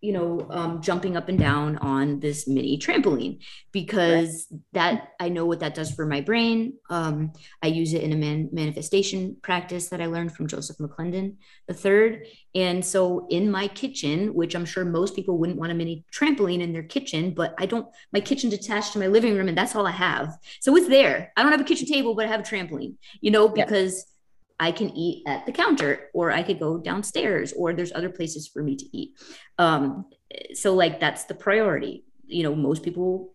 [0.00, 4.60] you know, um, jumping up and down on this mini trampoline because right.
[4.72, 6.74] that I know what that does for my brain.
[6.88, 7.32] Um,
[7.62, 11.74] I use it in a man- manifestation practice that I learned from Joseph McClendon the
[11.74, 12.26] third.
[12.54, 16.60] And so in my kitchen, which I'm sure most people wouldn't want a mini trampoline
[16.60, 19.74] in their kitchen, but I don't, my kitchen's attached to my living room and that's
[19.74, 20.36] all I have.
[20.60, 21.32] So it's there.
[21.36, 24.14] I don't have a kitchen table, but I have a trampoline, you know, because yeah
[24.60, 28.48] I can eat at the counter or I could go downstairs or there's other places
[28.48, 29.18] for me to eat.
[29.58, 30.06] Um,
[30.54, 32.04] so like that's the priority.
[32.26, 33.34] You know, most people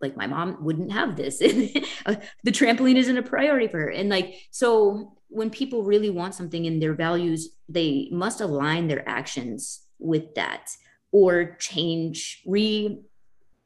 [0.00, 1.38] like my mom wouldn't have this.
[1.38, 3.90] the trampoline isn't a priority for her.
[3.90, 9.08] And like so when people really want something in their values, they must align their
[9.08, 10.70] actions with that
[11.12, 13.00] or change re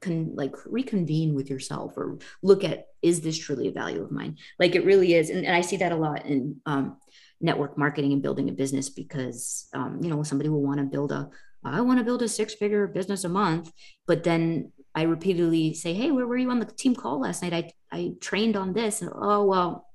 [0.03, 4.37] con, like reconvene with yourself or look at is this truly a value of mine?
[4.59, 5.31] Like it really is.
[5.31, 6.97] And, and i see that a lot in um,
[7.41, 11.13] network marketing and building a business because um, you know somebody will want to build
[11.13, 11.29] a
[11.65, 13.71] i want to build a six figure business a month
[14.07, 17.53] but then i repeatedly say hey where were you on the team call last night?
[17.53, 19.03] I i trained on this.
[19.03, 19.89] And oh well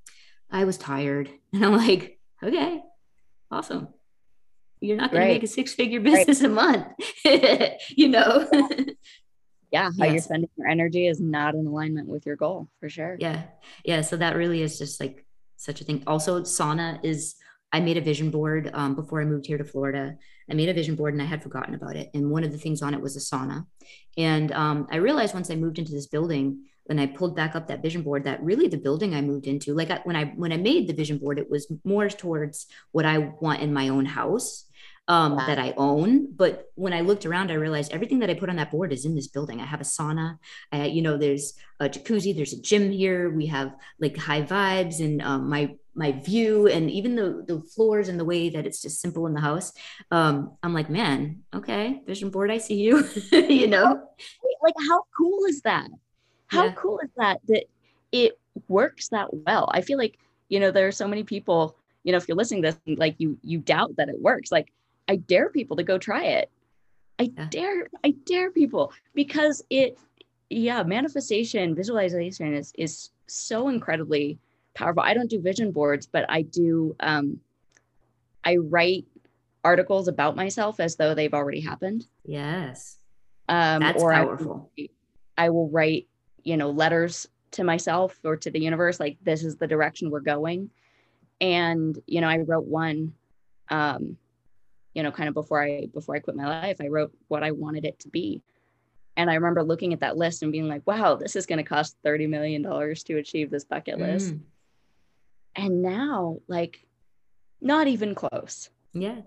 [0.51, 1.29] i was tired.
[1.53, 2.81] And i'm like okay
[3.49, 3.87] awesome.
[4.79, 5.27] You're not going right.
[5.29, 6.51] to make a six figure business right.
[6.51, 6.87] a month
[7.95, 8.47] you know
[9.71, 10.13] yeah how yes.
[10.13, 13.17] you're spending your energy is not in alignment with your goal for sure.
[13.19, 13.43] Yeah.
[13.83, 15.25] Yeah so that really is just like
[15.57, 16.03] such a thing.
[16.07, 17.35] Also sauna is
[17.73, 20.17] i made a vision board um, before i moved here to florida.
[20.49, 22.57] I made a vision board and i had forgotten about it and one of the
[22.57, 23.65] things on it was a sauna.
[24.17, 27.67] And um, i realized once i moved into this building when i pulled back up
[27.67, 30.53] that vision board that really the building i moved into like I, when i when
[30.53, 34.05] i made the vision board it was more towards what i want in my own
[34.05, 34.65] house
[35.07, 35.47] um, wow.
[35.47, 36.31] that I own.
[36.33, 39.05] But when I looked around, I realized everything that I put on that board is
[39.05, 39.61] in this building.
[39.61, 40.37] I have a sauna.
[40.71, 42.35] I, you know, there's a jacuzzi.
[42.35, 43.29] There's a gym here.
[43.29, 48.07] We have like high vibes and um, my my view and even the the floors
[48.07, 49.73] and the way that it's just simple in the house.
[50.11, 52.51] Um, I'm like, man, okay, vision board.
[52.51, 53.07] I see you.
[53.31, 54.03] you know,
[54.61, 55.89] like how cool is that?
[56.47, 56.71] How yeah.
[56.73, 57.65] cool is that that
[58.11, 59.69] it works that well?
[59.73, 60.17] I feel like
[60.49, 63.15] you know there are so many people you know if you're listening to this like
[63.17, 64.71] you you doubt that it works like
[65.07, 66.51] I dare people to go try it.
[67.19, 67.47] I yeah.
[67.49, 69.97] dare, I dare people because it,
[70.49, 74.39] yeah, manifestation, visualization is is so incredibly
[74.75, 75.03] powerful.
[75.03, 76.95] I don't do vision boards, but I do.
[76.99, 77.39] Um,
[78.43, 79.05] I write
[79.63, 82.07] articles about myself as though they've already happened.
[82.23, 82.99] Yes,
[83.49, 84.71] um, that's or powerful.
[84.79, 84.89] I,
[85.37, 86.07] I will write,
[86.43, 90.19] you know, letters to myself or to the universe, like this is the direction we're
[90.19, 90.69] going.
[91.41, 93.13] And you know, I wrote one
[93.69, 94.17] um,
[94.97, 97.51] you know kind of before i before i quit my life i wrote what i
[97.51, 98.41] wanted it to be.
[99.15, 101.63] And i remember looking at that list and being like wow this is going to
[101.63, 104.33] cost 30 million dollars to achieve this bucket list.
[104.33, 104.39] Mm.
[105.55, 106.83] and now like
[107.61, 108.69] not even close.
[108.93, 109.21] Yeah.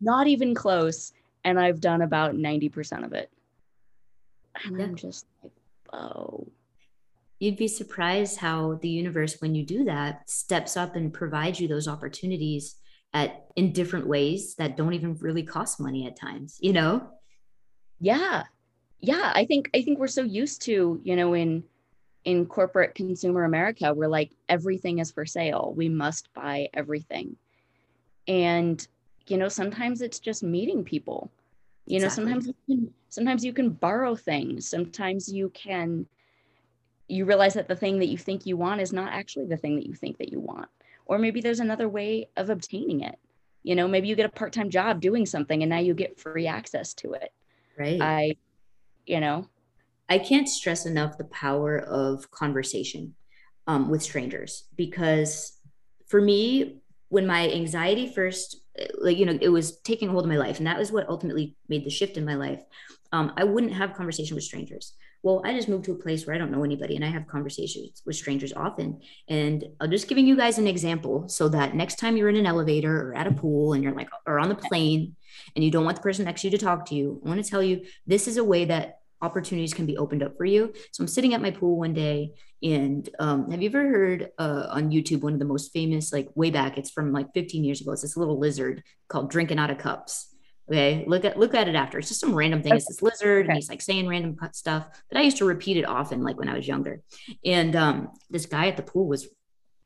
[0.00, 1.12] Not even close.
[1.44, 3.30] And i've done about 90% of it.
[4.64, 4.84] And yeah.
[4.84, 5.52] i'm just like
[5.92, 6.46] oh
[7.40, 11.66] you'd be surprised how the universe when you do that steps up and provides you
[11.66, 12.76] those opportunities
[13.12, 17.08] at in different ways that don't even really cost money at times you know?
[18.00, 18.44] Yeah.
[19.00, 21.62] Yeah i think i think we're so used to you know in
[22.24, 25.72] in corporate consumer america we're like everything is for sale.
[25.76, 27.36] We must buy everything.
[28.28, 28.86] And
[29.26, 31.30] you know sometimes it's just meeting people.
[31.86, 32.24] You know exactly.
[32.24, 34.68] sometimes you can sometimes you can borrow things.
[34.68, 36.06] Sometimes you can
[37.08, 39.76] you realize that the thing that you think you want is not actually the thing
[39.76, 40.68] that you think that you want
[41.06, 43.18] or maybe there's another way of obtaining it.
[43.62, 46.46] You know maybe you get a part-time job doing something and now you get free
[46.46, 47.32] access to it.
[47.78, 48.00] Right.
[48.00, 48.36] I
[49.06, 49.48] you know.
[50.08, 53.16] I can't stress enough the power of conversation
[53.66, 55.58] um, with strangers because
[56.06, 58.60] for me when my anxiety first
[58.98, 61.56] like you know it was taking hold of my life and that was what ultimately
[61.68, 62.62] made the shift in my life
[63.12, 64.94] um, i wouldn't have conversation with strangers
[65.26, 67.26] well, I just moved to a place where I don't know anybody and I have
[67.26, 69.00] conversations with strangers often.
[69.28, 72.46] And I'm just giving you guys an example so that next time you're in an
[72.46, 75.16] elevator or at a pool and you're like, or on the plane
[75.56, 77.44] and you don't want the person next to you to talk to you, I want
[77.44, 80.72] to tell you this is a way that opportunities can be opened up for you.
[80.92, 82.30] So I'm sitting at my pool one day
[82.62, 86.28] and um, have you ever heard uh, on YouTube one of the most famous, like
[86.36, 87.90] way back, it's from like 15 years ago.
[87.90, 90.35] It's this little lizard called Drinking Out of Cups.
[90.68, 91.98] Okay, look at look at it after.
[91.98, 92.74] It's just some random thing.
[92.74, 93.50] It's this lizard, okay.
[93.50, 94.88] and he's like saying random stuff.
[95.08, 97.02] But I used to repeat it often, like when I was younger.
[97.44, 99.28] And um, this guy at the pool was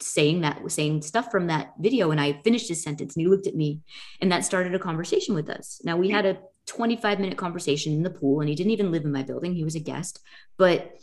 [0.00, 3.28] saying that was saying stuff from that video, and I finished his sentence, and he
[3.28, 3.80] looked at me,
[4.22, 5.82] and that started a conversation with us.
[5.84, 9.04] Now we had a 25 minute conversation in the pool, and he didn't even live
[9.04, 10.20] in my building; he was a guest.
[10.56, 10.96] But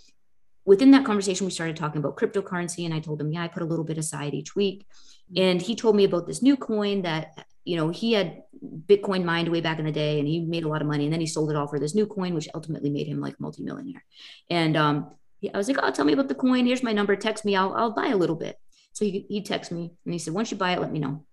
[0.65, 3.63] within that conversation, we started talking about cryptocurrency, and I told him, yeah, I put
[3.63, 4.85] a little bit aside each week.
[5.31, 5.43] Mm-hmm.
[5.43, 8.43] And he told me about this new coin that you know, he had
[8.85, 11.13] Bitcoin mined way back in the day and he made a lot of money and
[11.13, 14.03] then he sold it all for this new coin, which ultimately made him like multimillionaire.
[14.49, 15.11] And um,
[15.53, 16.65] I was like, oh, tell me about the coin.
[16.65, 17.15] Here's my number.
[17.15, 17.55] Text me.
[17.55, 18.55] I'll, I'll buy a little bit.
[18.93, 21.25] So he, he texted me and he said, once you buy it, let me know.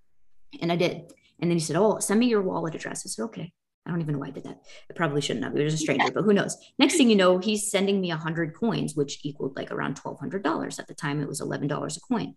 [0.61, 1.12] And I did.
[1.40, 3.05] And then he said, oh, send me your wallet address.
[3.07, 3.53] I said, okay.
[3.87, 4.61] I don't even know why I did that.
[4.90, 5.55] I probably shouldn't have.
[5.55, 6.57] It was a stranger, but who knows?
[6.79, 10.18] Next thing you know, he's sending me a hundred coins, which equaled like around twelve
[10.18, 10.79] hundred dollars.
[10.79, 12.35] At the time, it was eleven dollars a coin,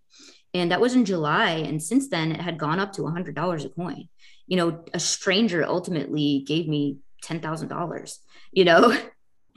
[0.53, 1.51] and that was in July.
[1.51, 4.07] And since then, it had gone up to a hundred dollars a coin.
[4.47, 8.19] You know, a stranger ultimately gave me ten thousand dollars.
[8.51, 8.97] You know,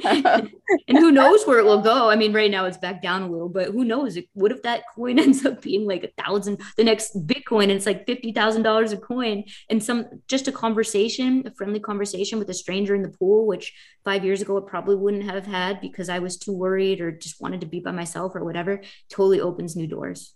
[0.05, 0.51] and
[0.89, 2.09] who knows where it will go?
[2.09, 4.19] I mean, right now it's back down a little, but who knows?
[4.33, 7.87] What if that coin ends up being like a thousand, the next Bitcoin, and it's
[7.87, 12.49] like fifty thousand dollars a coin, and some just a conversation, a friendly conversation with
[12.51, 13.73] a stranger in the pool, which
[14.05, 17.41] five years ago I probably wouldn't have had because I was too worried or just
[17.41, 20.35] wanted to be by myself or whatever, totally opens new doors.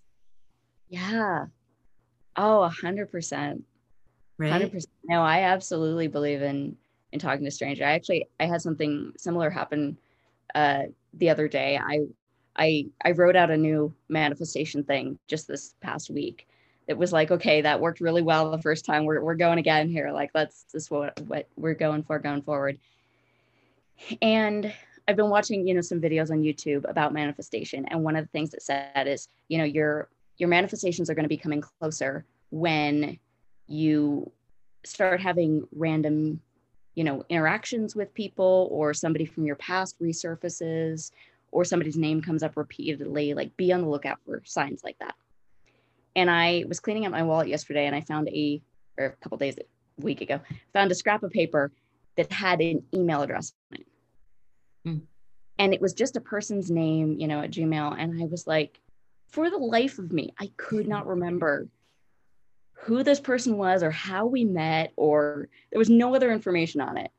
[0.88, 1.46] Yeah.
[2.36, 3.64] Oh, a hundred percent.
[4.40, 4.92] Hundred percent.
[5.04, 6.76] No, I absolutely believe in
[7.12, 7.84] in talking to stranger.
[7.84, 9.96] I actually I had something similar happen
[10.54, 11.78] uh, the other day.
[11.78, 12.06] I
[12.56, 16.48] I I wrote out a new manifestation thing just this past week.
[16.86, 19.04] It was like, okay, that worked really well the first time.
[19.04, 20.10] We're we're going again here.
[20.12, 22.78] Like let's this what what we're going for going forward.
[24.20, 24.72] And
[25.06, 27.86] I've been watching, you know, some videos on YouTube about manifestation.
[27.86, 31.24] And one of the things that said is, you know, your your manifestations are going
[31.24, 33.18] to be coming closer when
[33.66, 34.30] you
[34.84, 36.40] start having random
[36.94, 41.10] you know interactions with people or somebody from your past resurfaces
[41.50, 45.14] or somebody's name comes up repeatedly like be on the lookout for signs like that.
[46.16, 48.62] And i was cleaning up my wallet yesterday and i found a
[48.98, 49.62] or a couple days a
[50.02, 50.40] week ago
[50.72, 51.72] found a scrap of paper
[52.16, 53.86] that had an email address on it.
[54.86, 55.00] Mm.
[55.58, 57.96] and it was just a person's name you know at gmail.
[57.98, 58.80] And i was like
[59.28, 61.68] for the life of me i could not remember
[62.84, 66.98] who this person was or how we met, or there was no other information on
[66.98, 67.10] it.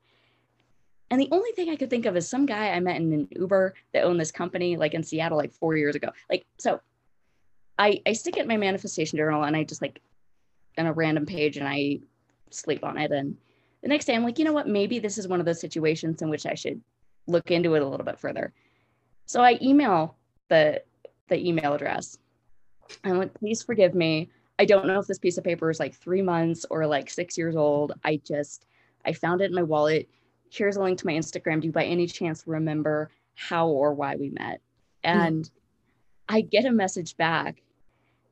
[1.10, 3.28] And the only thing I could think of is some guy I met in an
[3.32, 6.10] Uber that owned this company, like in Seattle, like four years ago.
[6.30, 6.80] Like, so
[7.78, 10.00] I, I stick it in my manifestation journal and I just like
[10.78, 11.98] on a random page and I
[12.50, 13.10] sleep on it.
[13.10, 13.36] And
[13.82, 14.68] the next day I'm like, you know what?
[14.68, 16.80] Maybe this is one of those situations in which I should
[17.26, 18.52] look into it a little bit further.
[19.26, 20.16] So I email
[20.48, 20.82] the
[21.28, 22.18] the email address.
[23.04, 24.30] I'm like, please forgive me.
[24.58, 27.36] I don't know if this piece of paper is like three months or like six
[27.36, 27.92] years old.
[28.04, 28.66] I just,
[29.04, 30.08] I found it in my wallet.
[30.50, 31.60] Here's a link to my Instagram.
[31.60, 34.60] Do you by any chance remember how or why we met?
[35.04, 35.10] Hmm.
[35.10, 35.50] And mm.
[36.28, 37.62] I get a message back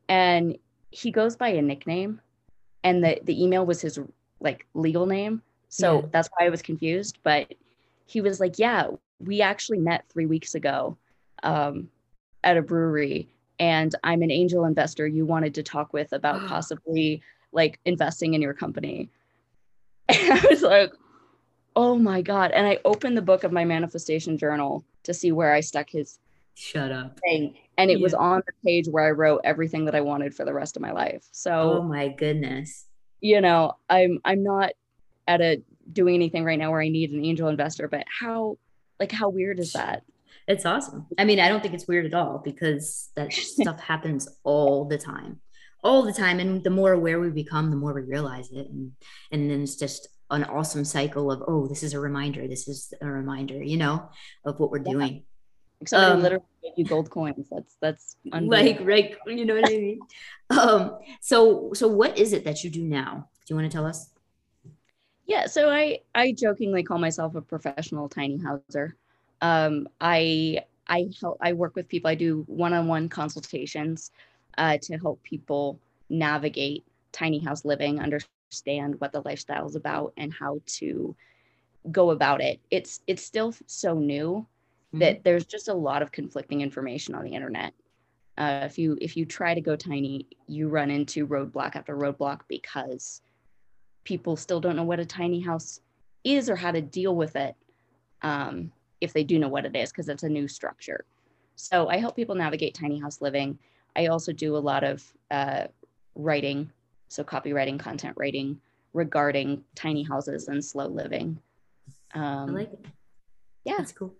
[0.09, 0.57] and
[0.91, 2.21] he goes by a nickname
[2.85, 3.99] and the, the email was his
[4.41, 5.43] like legal name.
[5.69, 6.07] So yeah.
[6.13, 7.19] that's why I was confused.
[7.23, 7.55] But
[8.07, 8.89] he was like, yeah,
[9.19, 10.97] we actually met three weeks ago
[11.43, 11.89] um,
[12.45, 13.29] at a brewery
[13.59, 17.23] and I'm an angel investor you wanted to talk with about possibly
[17.53, 19.11] like investing in your company.
[20.07, 20.93] And I was like,
[21.75, 22.51] oh my God.
[22.51, 26.19] And I opened the book of my manifestation journal to see where I stuck his
[26.57, 27.19] Shut up.
[27.21, 27.57] Thing.
[27.79, 28.03] And it yeah.
[28.03, 30.83] was on the page where I wrote everything that I wanted for the rest of
[30.83, 31.27] my life.
[31.33, 32.87] So Oh my goodness.
[33.21, 34.73] You know, I'm I'm not
[35.27, 38.59] at a doing anything right now where I need an angel investor, but how
[39.01, 40.05] like how weird is that?
[40.47, 41.07] It's awesome.
[41.19, 44.99] I mean, I don't think it's weird at all because that stuff happens all the
[44.99, 45.41] time.
[45.83, 46.41] All the time.
[46.41, 48.69] And the more aware we become, the more we realize it.
[48.69, 48.93] And
[49.31, 52.49] and then it's just an awesome cycle of, oh, this is a reminder.
[52.49, 54.09] This is a reminder, you know,
[54.45, 54.93] of what we're yeah.
[54.93, 55.25] doing.
[55.87, 57.49] Somebody um, literally gave you gold coins.
[57.51, 60.01] That's that's like right, you know what I mean.
[60.51, 63.29] um, so so what is it that you do now?
[63.47, 64.11] Do you want to tell us?
[65.27, 68.97] Yeah, so I I jokingly call myself a professional tiny houser.
[69.45, 72.11] Um, I I help I work with people.
[72.11, 74.11] I do one-on-one consultations
[74.57, 75.79] uh, to help people
[76.09, 76.83] navigate
[77.13, 81.15] tiny house living, understand what the lifestyle is about, and how to
[81.93, 82.59] go about it.
[82.71, 85.01] It's it's still so new mm-hmm.
[85.01, 87.75] that there's just a lot of conflicting information on the internet.
[88.39, 92.41] Uh, if you if you try to go tiny, you run into roadblock after roadblock
[92.49, 93.21] because
[94.05, 95.81] people still don't know what a tiny house
[96.25, 97.55] is or how to deal with it
[98.23, 98.73] um,
[99.05, 101.05] if they do know what it is because it's a new structure.
[101.57, 103.59] So I help people navigate tiny house living.
[103.97, 105.65] I also do a lot of uh,
[106.15, 106.71] writing,
[107.09, 108.61] so copywriting, content writing
[108.93, 111.39] regarding tiny houses and slow living.
[112.15, 112.85] Um, I like it.
[113.65, 114.15] Yeah, that's cool.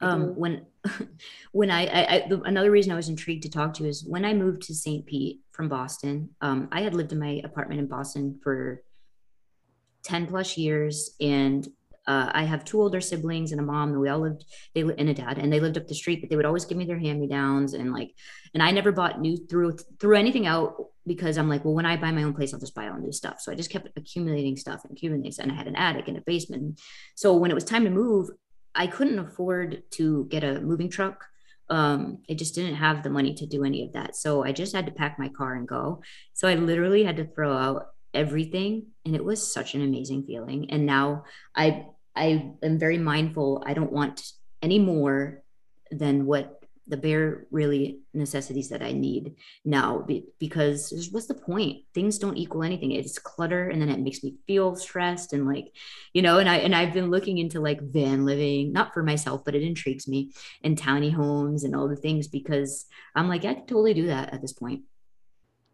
[0.00, 0.66] Um, when
[1.52, 4.24] when I, I, I, another reason I was intrigued to talk to you is when
[4.24, 5.06] I moved to St.
[5.06, 6.30] Pete from Boston.
[6.40, 8.82] Um, I had lived in my apartment in Boston for
[10.02, 11.68] 10 plus years and
[12.06, 14.44] uh, I have two older siblings and a mom, and we all lived,
[14.74, 16.20] they and a dad, and they lived up the street.
[16.20, 18.12] But they would always give me their hand me downs, and like,
[18.54, 20.74] and I never bought new threw threw anything out
[21.06, 23.12] because I'm like, well, when I buy my own place, I'll just buy all new
[23.12, 23.40] stuff.
[23.40, 26.22] So I just kept accumulating stuff and accumulating, and I had an attic and a
[26.22, 26.80] basement.
[27.14, 28.30] So when it was time to move,
[28.74, 31.24] I couldn't afford to get a moving truck.
[31.68, 34.16] Um, I just didn't have the money to do any of that.
[34.16, 36.02] So I just had to pack my car and go.
[36.34, 40.70] So I literally had to throw out everything and it was such an amazing feeling.
[40.70, 43.62] And now i i am very mindful.
[43.66, 45.42] I don't want any more
[45.90, 46.58] than what
[46.88, 50.04] the bare really necessities that i need now
[50.40, 51.84] because what's the point?
[51.94, 52.90] Things don't equal anything.
[52.90, 55.72] It's clutter and then it makes me feel stressed and like
[56.12, 59.44] you know and i and i've been looking into like van living not for myself
[59.44, 60.32] but it intrigues me
[60.64, 64.32] and tiny homes and all the things because i'm like i could totally do that
[64.34, 64.82] at this point.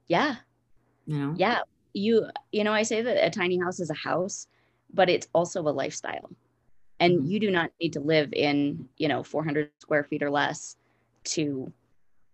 [0.09, 0.37] Yeah.
[1.07, 1.35] You know?
[1.37, 1.61] Yeah
[1.93, 4.47] you you know i say that a tiny house is a house
[4.93, 6.31] but it's also a lifestyle.
[7.01, 7.27] And mm-hmm.
[7.27, 10.77] you do not need to live in you know 400 square feet or less
[11.25, 11.73] to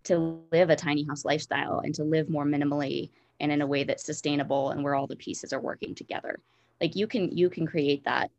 [0.04, 3.84] to live a tiny house lifestyle and to live more minimally and in a way
[3.84, 6.40] that's sustainable and where all the pieces are working together.
[6.80, 8.30] Like you can you can create that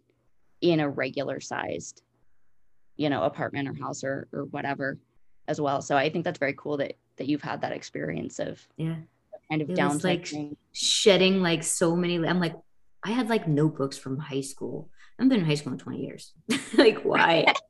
[0.62, 2.02] in a regular sized
[2.98, 4.98] you know apartment or house or or whatever
[5.48, 5.82] as well.
[5.82, 8.96] So i think that's very cool that that you've had that experience of yeah
[9.50, 10.28] kind of down like
[10.74, 12.56] shedding like so many i'm like
[13.06, 14.90] i had like notebooks from high school.
[15.18, 16.34] I've been in high school in 20 years.
[16.78, 17.46] Like why?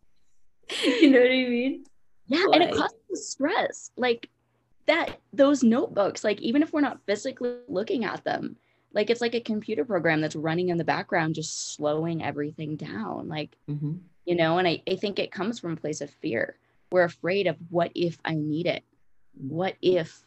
[0.83, 1.85] You know what i mean?
[2.25, 2.55] Yeah why?
[2.55, 3.91] and it causes stress.
[3.95, 4.29] Like
[4.87, 8.55] that those notebooks like even if we're not physically looking at them
[8.93, 13.27] like it's like a computer program that's running in the background just slowing everything down.
[13.27, 13.97] Like mm-hmm.
[14.25, 16.57] you know and I, I think it comes from a place of fear.
[16.91, 18.83] We're afraid of what if i need it.
[19.35, 20.24] What if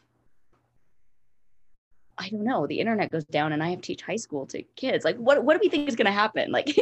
[2.19, 4.63] I don't know, the internet goes down and I have to teach high school to
[4.77, 5.05] kids.
[5.05, 6.53] Like what what do we think is gonna happen?
[6.59, 6.77] Like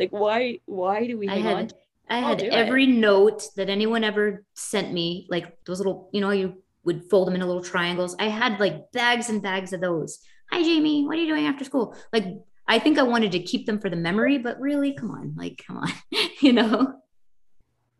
[0.00, 1.74] like why why do we I had,
[2.10, 2.94] I had every it?
[2.96, 7.34] note that anyone ever sent me, like those little, you know, you would fold them
[7.34, 8.16] into little triangles.
[8.18, 10.18] I had like bags and bags of those.
[10.50, 11.96] Hi Jaime, what are you doing after school?
[12.12, 12.26] Like
[12.68, 15.62] I think I wanted to keep them for the memory, but really, come on, like
[15.64, 15.88] come on,
[16.40, 16.94] you know.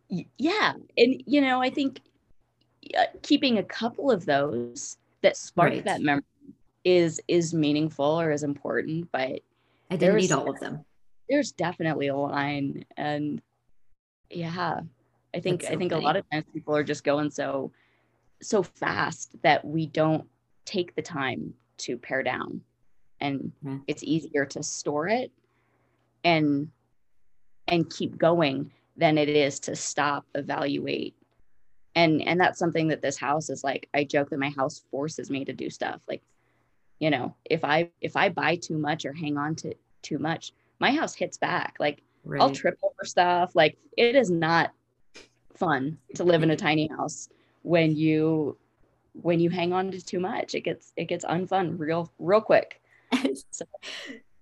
[0.08, 2.00] Yeah, and you know, I think
[3.22, 5.84] keeping a couple of those that spark right.
[5.84, 6.24] that memory
[6.86, 9.40] is is meaningful or is important but
[9.90, 10.84] i didn't need all of them.
[11.28, 13.42] there's definitely a line and
[14.30, 14.80] yeah
[15.34, 16.04] i think so i think funny.
[16.04, 17.72] a lot of times people are just going so
[18.40, 20.28] so fast that we don't
[20.64, 22.60] take the time to pare down
[23.20, 23.50] and
[23.88, 25.32] it's easier to store it
[26.22, 26.68] and
[27.66, 31.14] and keep going than it is to stop evaluate.
[31.94, 35.30] And and that's something that this house is like i joke that my house forces
[35.30, 36.22] me to do stuff like
[36.98, 40.52] you know if i if i buy too much or hang on to too much
[40.78, 42.40] my house hits back like right.
[42.40, 44.72] i'll trip over stuff like it is not
[45.54, 47.28] fun to live in a tiny house
[47.62, 48.56] when you
[49.22, 52.80] when you hang on to too much it gets it gets unfun real real quick
[53.50, 53.64] so.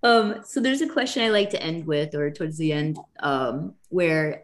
[0.03, 3.75] um so there's a question i like to end with or towards the end um
[3.91, 4.43] where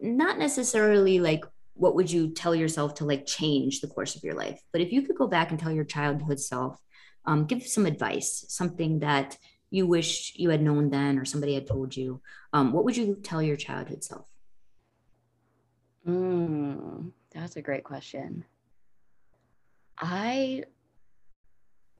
[0.00, 1.44] not necessarily like
[1.74, 4.62] what would you tell yourself to like change the course of your life?
[4.72, 6.78] But if you could go back and tell your childhood self,
[7.24, 9.38] um, give some advice, something that
[9.70, 12.20] you wish you had known then or somebody had told you,
[12.52, 14.28] um, what would you tell your childhood self?
[16.06, 18.44] Mm, that's a great question.
[19.98, 20.64] I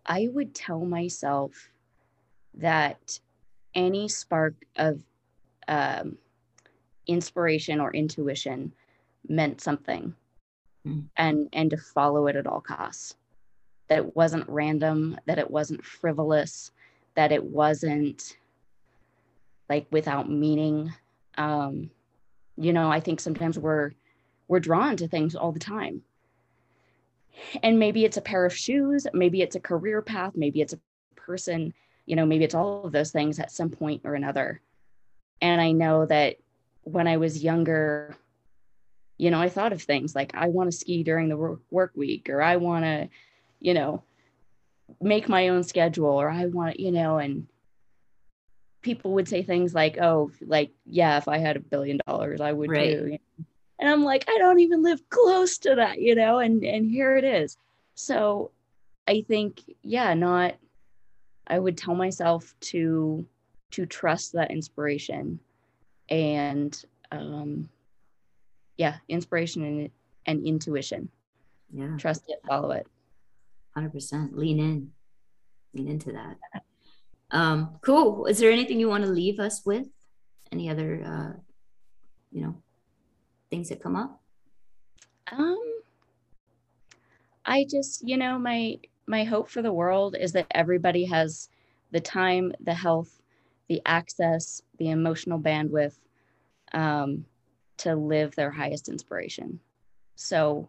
[0.05, 1.71] I would tell myself
[2.55, 3.19] that
[3.75, 5.03] any spark of
[5.69, 6.19] um,
[7.07, 8.73] inspiration or intuition
[9.29, 10.15] meant something
[10.87, 11.05] mm.
[11.17, 13.15] and and to follow it at all costs
[13.93, 16.71] that it wasn't random that it wasn't frivolous
[17.15, 18.39] that it wasn't
[19.69, 20.91] like without meaning.
[21.37, 21.91] Um
[22.57, 23.93] you know i think sometimes we're
[24.49, 26.01] we're drawn to things all the time.
[27.63, 30.81] And maybe it's a pair of shoes maybe it's a career path maybe it's a
[31.15, 31.75] person
[32.07, 34.63] you know maybe it's all of those things at some point or another.
[35.43, 36.37] And i know that
[36.85, 38.17] when i was younger
[39.19, 42.31] you know i thought of things like i want to ski during the work week
[42.31, 43.09] or i want to
[43.63, 44.03] you know
[45.01, 47.47] make my own schedule or i want you know and
[48.83, 52.53] people would say things like oh like yeah if i had a billion dollars i
[52.53, 52.91] would right.
[52.91, 53.19] too
[53.79, 57.17] and i'm like i don't even live close to that you know and and here
[57.17, 57.57] it is.
[57.95, 58.51] So
[59.07, 60.55] i think yeah not
[61.47, 63.25] i would tell myself to
[63.71, 65.39] to trust that inspiration
[66.09, 67.69] and um
[68.77, 69.91] yeah inspiration and
[70.27, 71.09] and intuition.
[71.75, 71.97] Yeah.
[71.97, 72.87] Trust it follow it
[73.77, 74.91] 100% lean in.
[75.75, 76.37] Lean into that.
[77.31, 78.27] Um cool.
[78.27, 79.89] Is there anything you want to leave us with?
[80.51, 81.41] Any other uh
[82.31, 82.57] you know
[83.51, 84.21] things that come up?
[85.31, 85.59] Um
[87.45, 88.77] i just you know my
[89.09, 91.49] my hope for the world is that everybody has
[91.91, 93.21] the time the health
[93.69, 95.97] the access the emotional bandwidth
[96.73, 97.25] um,
[97.79, 99.61] to live their highest inspiration.
[100.15, 100.69] So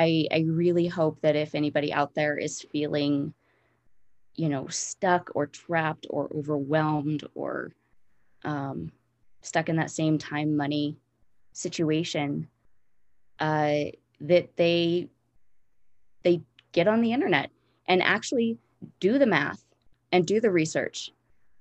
[0.00, 3.34] I, I really hope that if anybody out there is feeling
[4.34, 7.72] you know stuck or trapped or overwhelmed or
[8.44, 8.90] um,
[9.42, 10.96] stuck in that same time money
[11.52, 12.48] situation
[13.40, 13.84] uh,
[14.22, 15.08] that they
[16.22, 16.40] they
[16.72, 17.50] get on the internet
[17.86, 18.56] and actually
[19.00, 19.62] do the math
[20.12, 21.12] and do the research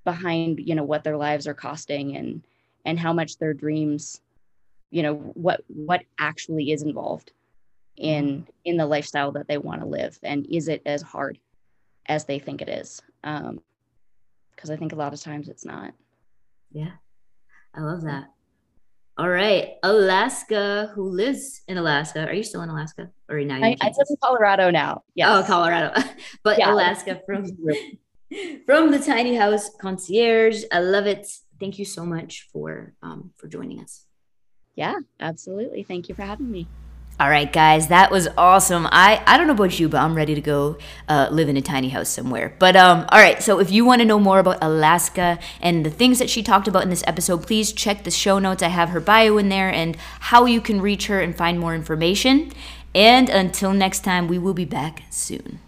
[0.05, 2.41] behind you know what their lives are costing and
[2.85, 4.21] and how much their dreams
[4.91, 7.33] you know what what actually is involved
[7.99, 11.37] in in the lifestyle that they want to live and is it as hard
[12.07, 13.01] as they think it is?
[13.23, 13.61] Um
[14.55, 15.93] because i think a lot of times it's not.
[16.71, 16.91] Yeah.
[17.73, 18.25] I love that.
[19.17, 23.09] All right alaska who lives in alaska are you still in alaska?
[23.29, 25.93] Or now I, I live in colorado now yeah oh colorado.
[26.43, 26.73] But yeah.
[26.73, 27.45] alaska from
[28.65, 31.27] from the tiny house concierge i love it.
[31.59, 34.05] Thank you so much for um for joining us.
[34.75, 35.83] Yeah absolutely.
[35.83, 36.67] Thank you for having me
[37.19, 38.87] all right, guys, that was awesome.
[38.89, 40.77] I, I don't know about you, but I'm ready to go
[41.09, 42.55] uh, live in a tiny house somewhere.
[42.59, 45.89] But um, all right, so if you want to know more about Alaska and the
[45.89, 48.63] things that she talked about in this episode, please check the show notes.
[48.63, 51.75] I have her bio in there and how you can reach her and find more
[51.75, 52.53] information.
[52.95, 55.59] And until next time, we will be back soon.